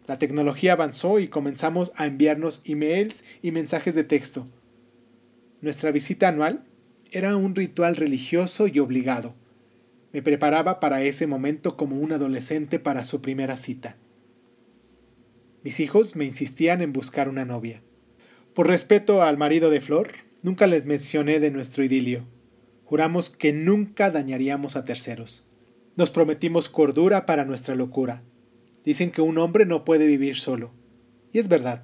La 0.06 0.20
tecnología 0.20 0.74
avanzó 0.74 1.20
y 1.20 1.30
comenzamos 1.30 1.94
a 1.96 2.06
enviarnos 2.06 2.62
emails 2.66 3.24
y 3.42 3.52
mensajes 3.52 3.96
de 3.96 4.04
texto. 4.04 4.48
Nuestra 5.62 5.92
visita 5.92 6.28
anual 6.28 6.66
era 7.12 7.38
un 7.38 7.56
ritual 7.56 7.96
religioso 7.96 8.68
y 8.68 8.80
obligado. 8.80 9.34
Me 10.12 10.22
preparaba 10.22 10.80
para 10.80 11.04
ese 11.04 11.26
momento 11.26 11.78
como 11.78 11.98
un 11.98 12.12
adolescente 12.12 12.80
para 12.80 13.04
su 13.04 13.22
primera 13.22 13.56
cita. 13.56 13.96
Mis 15.64 15.80
hijos 15.80 16.16
me 16.18 16.26
insistían 16.26 16.82
en 16.82 16.92
buscar 16.92 17.30
una 17.30 17.46
novia. 17.46 17.82
Por 18.54 18.68
respeto 18.68 19.24
al 19.24 19.38
marido 19.38 19.70
de 19.70 19.80
Flor, 19.80 20.12
nunca 20.42 20.68
les 20.68 20.86
mencioné 20.86 21.40
de 21.40 21.52
nuestro 21.52 21.84
idilio. 21.84 22.26
Juramos 22.84 23.30
que 23.30 23.54
nunca 23.54 24.12
dañaríamos 24.12 24.76
a 24.76 24.84
terceros. 24.84 25.48
Nos 25.96 26.12
prometimos 26.12 26.68
cordura 26.68 27.26
para 27.26 27.46
nuestra 27.46 27.76
locura. 27.76 28.24
Dicen 28.84 29.10
que 29.10 29.22
un 29.22 29.38
hombre 29.38 29.66
no 29.66 29.86
puede 29.86 30.06
vivir 30.06 30.36
solo. 30.36 30.74
Y 31.32 31.40
es 31.40 31.48
verdad. 31.48 31.84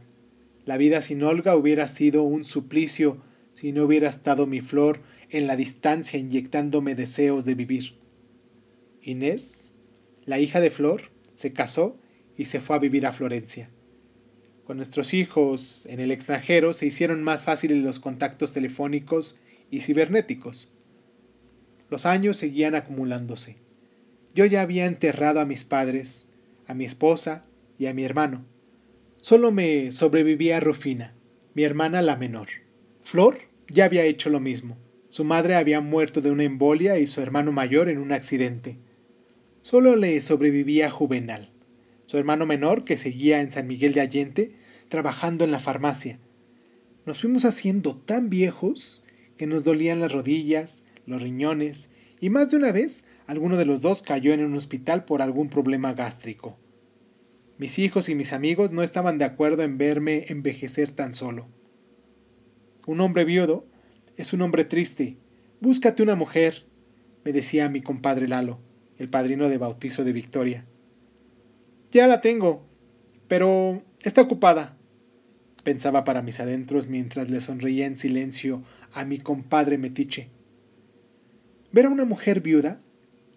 La 0.66 0.78
vida 0.78 1.02
sin 1.02 1.24
Olga 1.24 1.56
hubiera 1.56 1.88
sido 1.88 2.24
un 2.24 2.44
suplicio 2.44 3.18
si 3.54 3.72
no 3.72 3.84
hubiera 3.86 4.10
estado 4.10 4.46
mi 4.46 4.60
flor 4.60 5.02
en 5.30 5.48
la 5.48 5.56
distancia 5.56 6.20
inyectándome 6.20 6.96
deseos 6.96 7.46
de 7.46 7.56
vivir. 7.56 7.96
Inés, 9.02 9.76
la 10.26 10.40
hija 10.40 10.60
de 10.60 10.70
Flor, 10.70 11.12
se 11.34 11.54
casó 11.54 11.98
y 12.40 12.46
se 12.46 12.62
fue 12.62 12.78
a 12.78 12.80
vivir 12.80 13.06
a 13.06 13.12
Florencia. 13.12 13.70
Con 14.64 14.78
nuestros 14.78 15.14
hijos 15.14 15.86
en 15.88 16.00
el 16.00 16.10
extranjero 16.10 16.72
se 16.72 16.86
hicieron 16.86 17.22
más 17.22 17.44
fáciles 17.44 17.84
los 17.84 18.00
contactos 18.00 18.54
telefónicos 18.54 19.42
y 19.70 19.82
cibernéticos. 19.82 20.74
Los 21.90 22.06
años 22.06 22.38
seguían 22.38 22.76
acumulándose. 22.76 23.58
Yo 24.34 24.46
ya 24.46 24.62
había 24.62 24.86
enterrado 24.86 25.42
a 25.42 25.46
mis 25.46 25.66
padres, 25.66 26.30
a 26.66 26.74
mi 26.74 26.86
esposa 26.86 27.44
y 27.78 27.88
a 27.88 27.94
mi 27.94 28.06
hermano. 28.06 28.46
Solo 29.20 29.52
me 29.52 29.92
sobrevivía 29.92 30.62
Rufina, 30.62 31.14
mi 31.56 31.64
hermana 31.64 32.02
la 32.02 32.16
menor. 32.16 32.48
Flor 33.04 33.40
ya 33.68 33.84
había 33.84 34.06
hecho 34.06 34.30
lo 34.30 34.40
mismo. 34.40 34.78
Su 35.10 35.26
madre 35.26 35.56
había 35.56 35.82
muerto 35.82 36.22
de 36.22 36.32
una 36.32 36.46
embolia 36.46 37.00
y 37.00 37.08
su 37.08 37.20
hermano 37.20 37.52
mayor 37.52 37.90
en 37.90 37.98
un 37.98 38.14
accidente. 38.14 38.78
Solo 39.62 39.98
le 39.98 40.22
sobrevivía 40.22 40.90
Juvenal, 40.90 41.50
su 42.10 42.18
hermano 42.18 42.48
menor 42.48 42.86
que 42.86 42.98
seguía 42.98 43.40
en 43.40 43.52
San 43.52 43.68
Miguel 43.68 43.94
de 43.94 44.02
Allende 44.02 44.56
trabajando 44.88 45.46
en 45.46 45.52
la 45.52 45.60
farmacia. 45.60 46.18
Nos 47.06 47.22
fuimos 47.22 47.46
haciendo 47.46 47.98
tan 47.98 48.32
viejos 48.32 49.06
que 49.38 49.46
nos 49.46 49.64
dolían 49.64 50.00
las 50.00 50.12
rodillas, 50.12 50.86
los 51.06 51.22
riñones, 51.22 51.92
y 52.20 52.32
más 52.32 52.50
de 52.50 52.58
una 52.58 52.72
vez 52.72 53.06
alguno 53.28 53.58
de 53.58 53.66
los 53.66 53.84
dos 53.84 54.02
cayó 54.02 54.34
en 54.34 54.44
un 54.44 54.56
hospital 54.56 55.06
por 55.06 55.22
algún 55.22 55.50
problema 55.50 55.94
gástrico. 55.94 56.58
Mis 57.60 57.78
hijos 57.78 58.10
y 58.10 58.16
mis 58.16 58.34
amigos 58.34 58.72
no 58.72 58.82
estaban 58.82 59.20
de 59.20 59.26
acuerdo 59.26 59.62
en 59.62 59.78
verme 59.78 60.26
envejecer 60.30 60.90
tan 60.90 61.14
solo. 61.14 61.48
Un 62.88 63.02
hombre 63.02 63.24
viudo 63.24 63.68
es 64.18 64.34
un 64.34 64.42
hombre 64.42 64.66
triste. 64.66 65.18
Búscate 65.62 66.02
una 66.02 66.16
mujer, 66.16 66.66
me 67.24 67.34
decía 67.34 67.70
mi 67.70 67.84
compadre 67.84 68.28
Lalo, 68.28 68.60
el 68.98 69.10
padrino 69.10 69.48
de 69.48 69.60
bautizo 69.60 70.04
de 70.04 70.14
Victoria. 70.14 70.66
Ya 71.92 72.06
la 72.06 72.22
tengo, 72.22 72.64
pero 73.28 73.82
está 74.04 74.22
ocupada, 74.22 74.78
pensaba 75.64 76.04
para 76.04 76.22
mis 76.22 76.40
adentros 76.40 76.88
mientras 76.88 77.32
le 77.32 77.40
sonreía 77.40 77.88
en 77.88 77.98
silencio 77.98 78.62
a 78.94 79.06
mi 79.06 79.18
compadre 79.18 79.80
Metiche. 79.80 80.30
Ver 81.72 81.88
a 81.88 81.90
una 81.90 82.06
mujer 82.06 82.42
viuda 82.42 82.80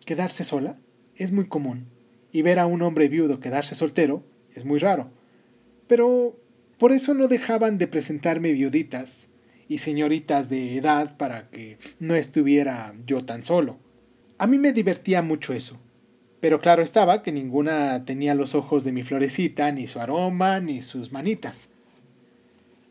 quedarse 0.04 0.44
sola 0.44 0.78
es 1.16 1.32
muy 1.32 1.46
común, 1.46 1.86
y 2.30 2.42
ver 2.42 2.58
a 2.58 2.66
un 2.66 2.82
hombre 2.82 3.08
viudo 3.08 3.40
quedarse 3.40 3.74
soltero 3.74 4.22
es 4.54 4.66
muy 4.66 4.78
raro. 4.78 5.10
Pero 5.86 6.38
por 6.78 6.92
eso 6.92 7.14
no 7.14 7.28
dejaban 7.28 7.78
de 7.78 7.86
presentarme 7.86 8.52
viuditas 8.52 9.30
y 9.68 9.78
señoritas 9.78 10.50
de 10.50 10.76
edad 10.76 11.16
para 11.16 11.48
que 11.48 11.78
no 12.00 12.16
estuviera 12.16 12.94
yo 13.06 13.24
tan 13.24 13.44
solo. 13.44 13.78
A 14.36 14.46
mí 14.46 14.58
me 14.58 14.72
divertía 14.72 15.22
mucho 15.22 15.54
eso. 15.54 15.80
Pero 16.42 16.58
claro 16.58 16.82
estaba 16.82 17.22
que 17.22 17.30
ninguna 17.30 18.04
tenía 18.04 18.34
los 18.34 18.56
ojos 18.56 18.82
de 18.82 18.90
mi 18.90 19.04
florecita, 19.04 19.70
ni 19.70 19.86
su 19.86 20.00
aroma, 20.00 20.58
ni 20.58 20.82
sus 20.82 21.12
manitas. 21.12 21.70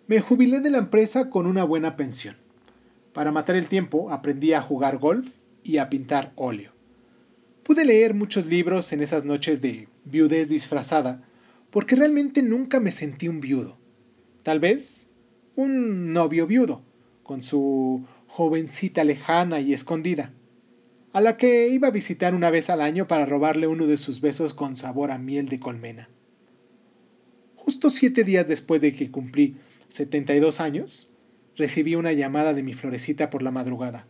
Me 0.07 0.21
jubilé 0.21 0.61
de 0.61 0.69
la 0.69 0.77
empresa 0.77 1.29
con 1.29 1.45
una 1.45 1.65
buena 1.65 1.97
pensión. 1.97 2.37
Para 3.11 3.33
matar 3.33 3.57
el 3.57 3.67
tiempo 3.67 4.09
aprendí 4.09 4.53
a 4.53 4.61
jugar 4.61 4.99
golf 4.99 5.27
y 5.65 5.79
a 5.79 5.89
pintar 5.89 6.31
óleo. 6.37 6.71
Pude 7.63 7.83
leer 7.83 8.13
muchos 8.13 8.45
libros 8.45 8.93
en 8.93 9.01
esas 9.01 9.25
noches 9.25 9.61
de 9.61 9.89
viudez 10.05 10.47
disfrazada, 10.47 11.21
porque 11.71 11.97
realmente 11.97 12.41
nunca 12.43 12.79
me 12.79 12.93
sentí 12.93 13.27
un 13.27 13.41
viudo. 13.41 13.77
Tal 14.43 14.61
vez 14.61 15.09
un 15.57 16.13
novio 16.13 16.47
viudo, 16.47 16.83
con 17.23 17.41
su 17.41 18.05
jovencita 18.27 19.03
lejana 19.03 19.59
y 19.59 19.73
escondida, 19.73 20.31
a 21.13 21.21
la 21.21 21.37
que 21.37 21.67
iba 21.67 21.89
a 21.89 21.91
visitar 21.91 22.33
una 22.33 22.49
vez 22.49 22.69
al 22.69 22.81
año 22.81 23.07
para 23.07 23.25
robarle 23.25 23.67
uno 23.67 23.85
de 23.85 23.97
sus 23.97 24.21
besos 24.21 24.53
con 24.53 24.75
sabor 24.77 25.11
a 25.11 25.17
miel 25.17 25.49
de 25.49 25.59
colmena. 25.59 26.09
Justo 27.55 27.89
siete 27.89 28.23
días 28.23 28.47
después 28.47 28.81
de 28.81 28.93
que 28.93 29.11
cumplí 29.11 29.57
72 29.89 30.61
años, 30.61 31.09
recibí 31.55 31.95
una 31.95 32.13
llamada 32.13 32.53
de 32.53 32.63
mi 32.63 32.73
florecita 32.73 33.29
por 33.29 33.43
la 33.43 33.51
madrugada. 33.51 34.07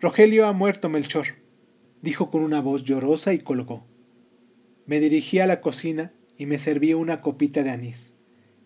Rogelio 0.00 0.46
ha 0.46 0.52
muerto, 0.52 0.88
Melchor, 0.88 1.28
dijo 2.02 2.30
con 2.30 2.42
una 2.42 2.60
voz 2.60 2.84
llorosa 2.84 3.32
y 3.32 3.38
colgó. 3.38 3.86
Me 4.84 5.00
dirigí 5.00 5.38
a 5.38 5.46
la 5.46 5.60
cocina 5.60 6.12
y 6.36 6.46
me 6.46 6.58
serví 6.58 6.92
una 6.92 7.20
copita 7.22 7.62
de 7.62 7.70
anís. 7.70 8.16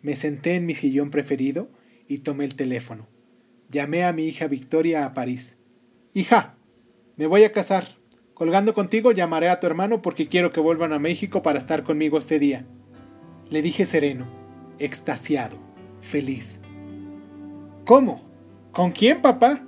Me 0.02 0.16
senté 0.16 0.57
en 0.57 0.66
mi 0.66 0.74
sillón 0.74 1.11
preferido 1.11 1.70
y 2.09 2.18
tomé 2.18 2.44
el 2.44 2.57
teléfono. 2.57 3.07
Llamé 3.70 4.05
a 4.05 4.12
mi 4.12 4.24
hija 4.24 4.46
Victoria 4.46 5.05
a 5.05 5.14
París. 5.14 5.59
Hija, 6.14 6.56
me 7.16 7.26
voy 7.26 7.44
a 7.44 7.52
casar. 7.52 7.88
Colgando 8.35 8.74
contigo 8.74 9.12
llamaré 9.12 9.48
a 9.48 9.59
tu 9.61 9.66
hermano 9.66 10.02
porque 10.02 10.29
quiero 10.29 10.52
que 10.52 10.61
vuelvan 10.61 10.92
a 10.92 10.98
México 10.98 11.42
para 11.42 11.59
estar 11.59 11.83
conmigo 11.83 12.18
este 12.18 12.38
día. 12.38 12.66
Le 13.48 13.62
dije 13.62 13.87
sereno, 13.87 14.26
extasiado, 14.79 15.57
feliz. 16.02 16.61
¿Cómo? 17.87 18.22
¿Con 18.72 18.90
quién, 18.90 19.22
papá? 19.22 19.62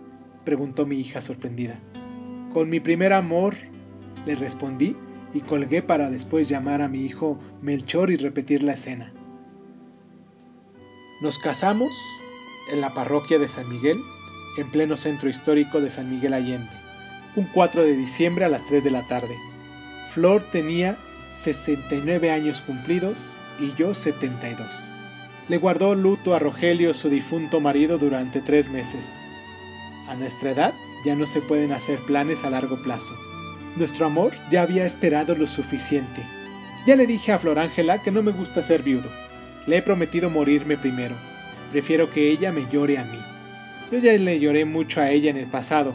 preguntó 0.45 0.85
mi 0.85 1.01
hija 1.01 1.21
sorprendida. 1.21 1.81
Con 2.53 2.69
mi 2.69 2.81
primer 2.81 3.13
amor, 3.13 3.55
le 4.27 4.35
respondí 4.35 4.97
y 5.33 5.41
colgué 5.41 5.83
para 5.83 6.11
después 6.11 6.49
llamar 6.49 6.83
a 6.83 6.89
mi 6.89 7.03
hijo 7.05 7.39
Melchor 7.63 8.11
y 8.11 8.17
repetir 8.17 8.63
la 8.63 8.75
escena. 8.75 9.13
Nos 11.23 11.39
casamos 11.39 11.97
en 12.73 12.81
la 12.81 12.93
parroquia 12.93 13.39
de 13.39 13.49
San 13.49 13.69
Miguel, 13.69 13.99
en 14.59 14.71
pleno 14.71 14.97
centro 14.97 15.29
histórico 15.29 15.81
de 15.81 15.91
San 15.91 16.11
Miguel 16.11 16.35
Allende, 16.35 16.71
un 17.39 17.45
4 17.45 17.85
de 17.85 17.97
diciembre 17.97 18.45
a 18.45 18.49
las 18.49 18.67
3 18.67 18.83
de 18.83 18.91
la 18.91 19.03
tarde. 19.03 19.37
Flor 20.13 20.43
tenía 20.43 20.99
69 21.31 22.33
años 22.33 22.61
cumplidos 22.61 23.37
y 23.61 23.73
yo 23.75 23.95
72. 23.95 24.91
Le 25.49 25.57
guardó 25.57 25.95
luto 25.95 26.35
a 26.35 26.41
Rogelio, 26.41 26.93
su 26.95 27.09
difunto 27.09 27.61
marido, 27.61 27.97
durante 27.97 28.41
tres 28.41 28.71
meses. 28.71 29.19
A 30.09 30.17
nuestra 30.17 30.51
edad 30.51 30.75
ya 31.07 31.15
no 31.15 31.27
se 31.27 31.41
pueden 31.41 31.73
hacer 31.73 32.01
planes 32.01 32.45
a 32.45 32.51
largo 32.51 32.83
plazo. 32.83 33.15
Nuestro 33.77 34.07
amor 34.07 34.33
ya 34.51 34.63
había 34.63 34.85
esperado 34.85 35.37
lo 35.37 35.47
suficiente. 35.47 36.23
Ya 36.87 36.97
le 36.97 37.07
dije 37.07 37.33
a 37.33 37.39
Flor 37.39 37.61
Ángela 37.61 38.03
que 38.03 38.11
no 38.11 38.23
me 38.23 38.33
gusta 38.33 38.63
ser 38.63 38.83
viudo. 38.83 39.11
Le 39.67 39.77
he 39.77 39.83
prometido 39.83 40.29
morirme 40.29 40.77
primero. 40.77 41.15
Prefiero 41.71 42.11
que 42.11 42.31
ella 42.31 42.51
me 42.51 42.67
llore 42.69 42.99
a 42.99 43.05
mí. 43.05 43.21
Yo 43.93 43.99
ya 43.99 44.13
le 44.15 44.41
lloré 44.41 44.65
mucho 44.65 45.01
a 45.01 45.11
ella 45.11 45.31
en 45.31 45.37
el 45.37 45.47
pasado. 45.47 45.95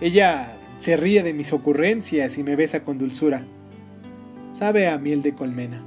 Ella 0.00 0.53
se 0.78 0.96
ríe 0.96 1.22
de 1.22 1.32
mis 1.32 1.52
ocurrencias 1.52 2.38
y 2.38 2.44
me 2.44 2.56
besa 2.56 2.84
con 2.84 2.98
dulzura. 2.98 3.44
Sabe 4.52 4.88
a 4.88 4.98
miel 4.98 5.22
de 5.22 5.34
colmena, 5.34 5.84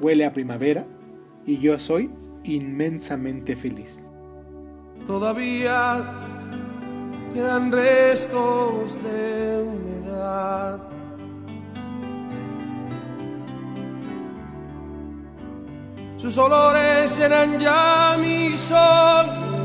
huele 0.00 0.24
a 0.24 0.32
primavera 0.32 0.86
y 1.46 1.58
yo 1.58 1.78
soy 1.78 2.10
inmensamente 2.44 3.56
feliz. 3.56 4.06
Todavía 5.06 6.04
quedan 7.34 7.72
restos 7.72 9.02
de 9.02 9.62
humedad. 9.62 10.80
Sus 16.16 16.38
olores 16.38 17.18
llenan 17.18 17.58
ya 17.58 18.16
mi 18.20 18.52
soledad. 18.52 19.61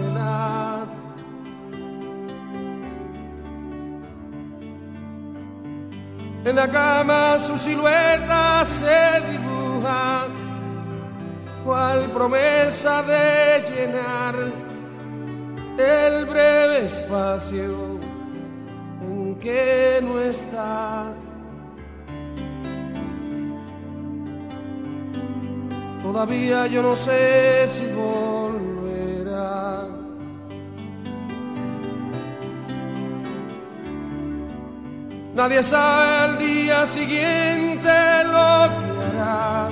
En 6.48 6.56
la 6.56 6.72
cama 6.72 7.38
su 7.40 7.58
silueta 7.58 8.64
se 8.64 9.22
dibuja, 9.30 10.28
cual 11.66 12.10
promesa 12.10 13.04
de 13.04 13.66
llenar 13.70 14.34
el 15.78 16.26
breve 16.26 16.86
espacio 16.86 18.00
en 19.02 19.36
que 19.36 20.00
no 20.02 20.22
está. 20.22 21.14
Todavía 26.02 26.68
yo 26.68 26.82
no 26.82 26.96
sé 26.96 27.68
si 27.68 27.88
volverá. 27.88 28.47
Nadie 35.38 35.62
sabe 35.64 36.16
al 36.26 36.38
día 36.38 36.86
siguiente 36.86 37.94
lo 38.34 38.50
que 38.78 38.90
hará. 39.06 39.70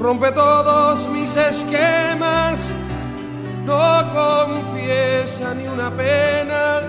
Rompe 0.00 0.30
todos 0.32 1.08
mis 1.08 1.36
esquemas, 1.36 2.74
no 3.64 4.12
confiesa 4.12 5.54
ni 5.54 5.66
una 5.68 5.90
pena 5.90 6.82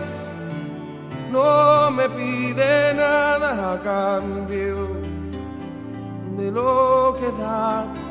no 1.31 1.91
me 1.91 2.09
pide 2.09 2.93
nada 2.93 3.73
a 3.73 3.81
cambio 3.81 4.77
de 6.37 6.51
lo 6.51 7.15
que 7.19 7.29
da. 7.41 8.06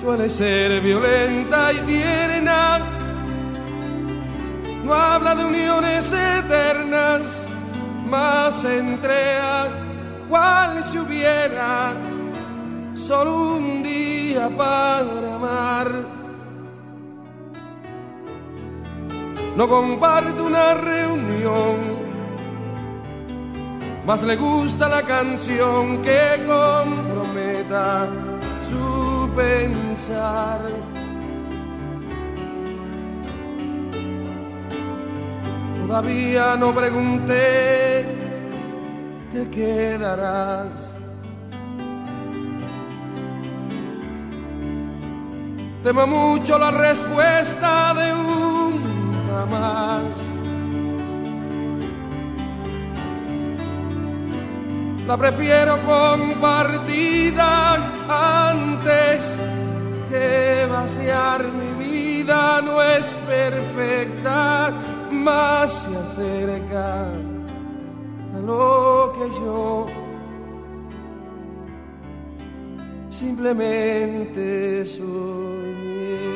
Suele 0.00 0.28
ser 0.28 0.82
violenta 0.82 1.72
y 1.72 1.80
tierna, 1.80 2.78
no 4.84 4.92
habla 4.92 5.34
de 5.34 5.44
uniones 5.46 6.12
eternas, 6.12 7.46
más 8.06 8.62
entrega 8.66 9.68
cual 10.28 10.84
si 10.84 10.98
hubiera 10.98 11.94
solo 12.92 13.54
un 13.56 13.82
día 13.82 14.50
para 14.54 15.34
amar. 15.34 15.90
No 19.56 19.66
comparte 19.66 20.42
una 20.42 20.74
reunión, 20.74 21.76
más 24.06 24.22
le 24.22 24.36
gusta 24.36 24.90
la 24.90 25.00
canción 25.00 26.02
que 26.02 26.44
comprometa 26.46 28.35
pensar. 29.36 30.60
Todavía 35.86 36.56
no 36.56 36.74
pregunté, 36.74 38.04
te 39.30 39.48
quedarás. 39.50 40.96
Temo 45.82 46.06
mucho 46.06 46.58
la 46.58 46.72
respuesta 46.72 47.94
de 47.94 48.12
un 48.12 48.96
más. 49.50 50.35
La 55.06 55.16
prefiero 55.16 55.78
compartida 55.82 57.76
antes 58.08 59.36
que 60.10 60.66
vaciar 60.68 61.44
mi 61.52 61.84
vida. 61.84 62.60
No 62.60 62.82
es 62.82 63.16
perfecta, 63.26 64.72
más 65.12 65.70
se 65.84 65.96
acerca 65.96 67.04
a 68.34 68.38
lo 68.40 69.12
que 69.16 69.30
yo 69.38 69.86
simplemente 73.08 74.84
soy. 74.84 76.35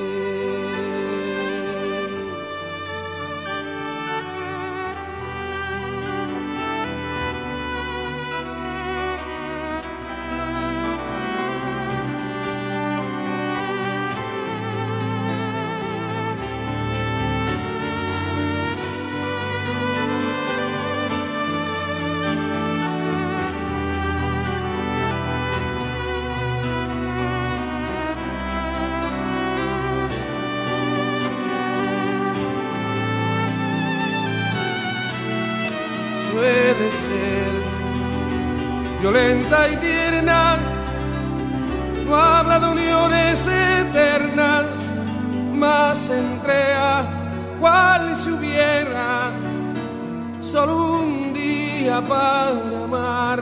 Un 51.21 51.33
día 51.35 52.01
para 52.01 52.51
amar. 52.85 53.41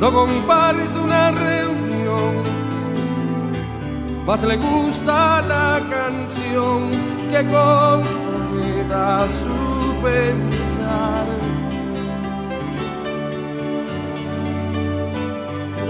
No 0.00 0.12
comparte 0.12 0.98
una 0.98 1.30
reunión, 1.30 2.34
más 4.26 4.42
le 4.42 4.56
gusta 4.56 5.42
la 5.42 5.80
canción 5.88 6.90
que 7.30 7.40
comprometa 7.46 9.28
su 9.28 9.96
pensar. 10.02 11.44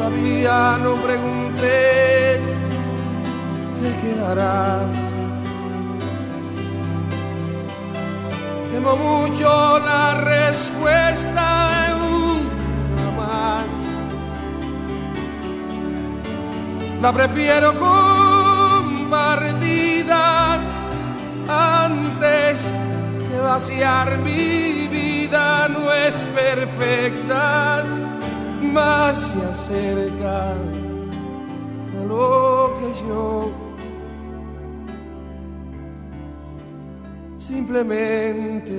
todavía 0.04 0.78
no 0.82 0.96
pregunté, 0.96 2.40
te 3.80 3.96
quedarás. 4.02 5.03
Temo 8.74 8.96
mucho 8.96 9.78
la 9.78 10.14
respuesta 10.14 11.94
una 11.94 13.10
más. 13.16 13.70
La 17.00 17.12
prefiero 17.12 17.72
compartida 17.78 19.54
antes 21.46 22.72
que 23.28 23.38
vaciar 23.38 24.18
mi 24.18 24.88
vida. 24.88 25.68
No 25.68 25.92
es 25.92 26.26
perfecta 26.34 27.84
más 28.60 29.16
se 29.16 29.40
acerca 29.52 30.50
a 30.50 32.04
lo 32.08 32.74
que 32.80 32.92
yo 33.06 33.63
simplemente 37.38 38.72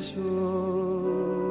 soy. 0.00 1.47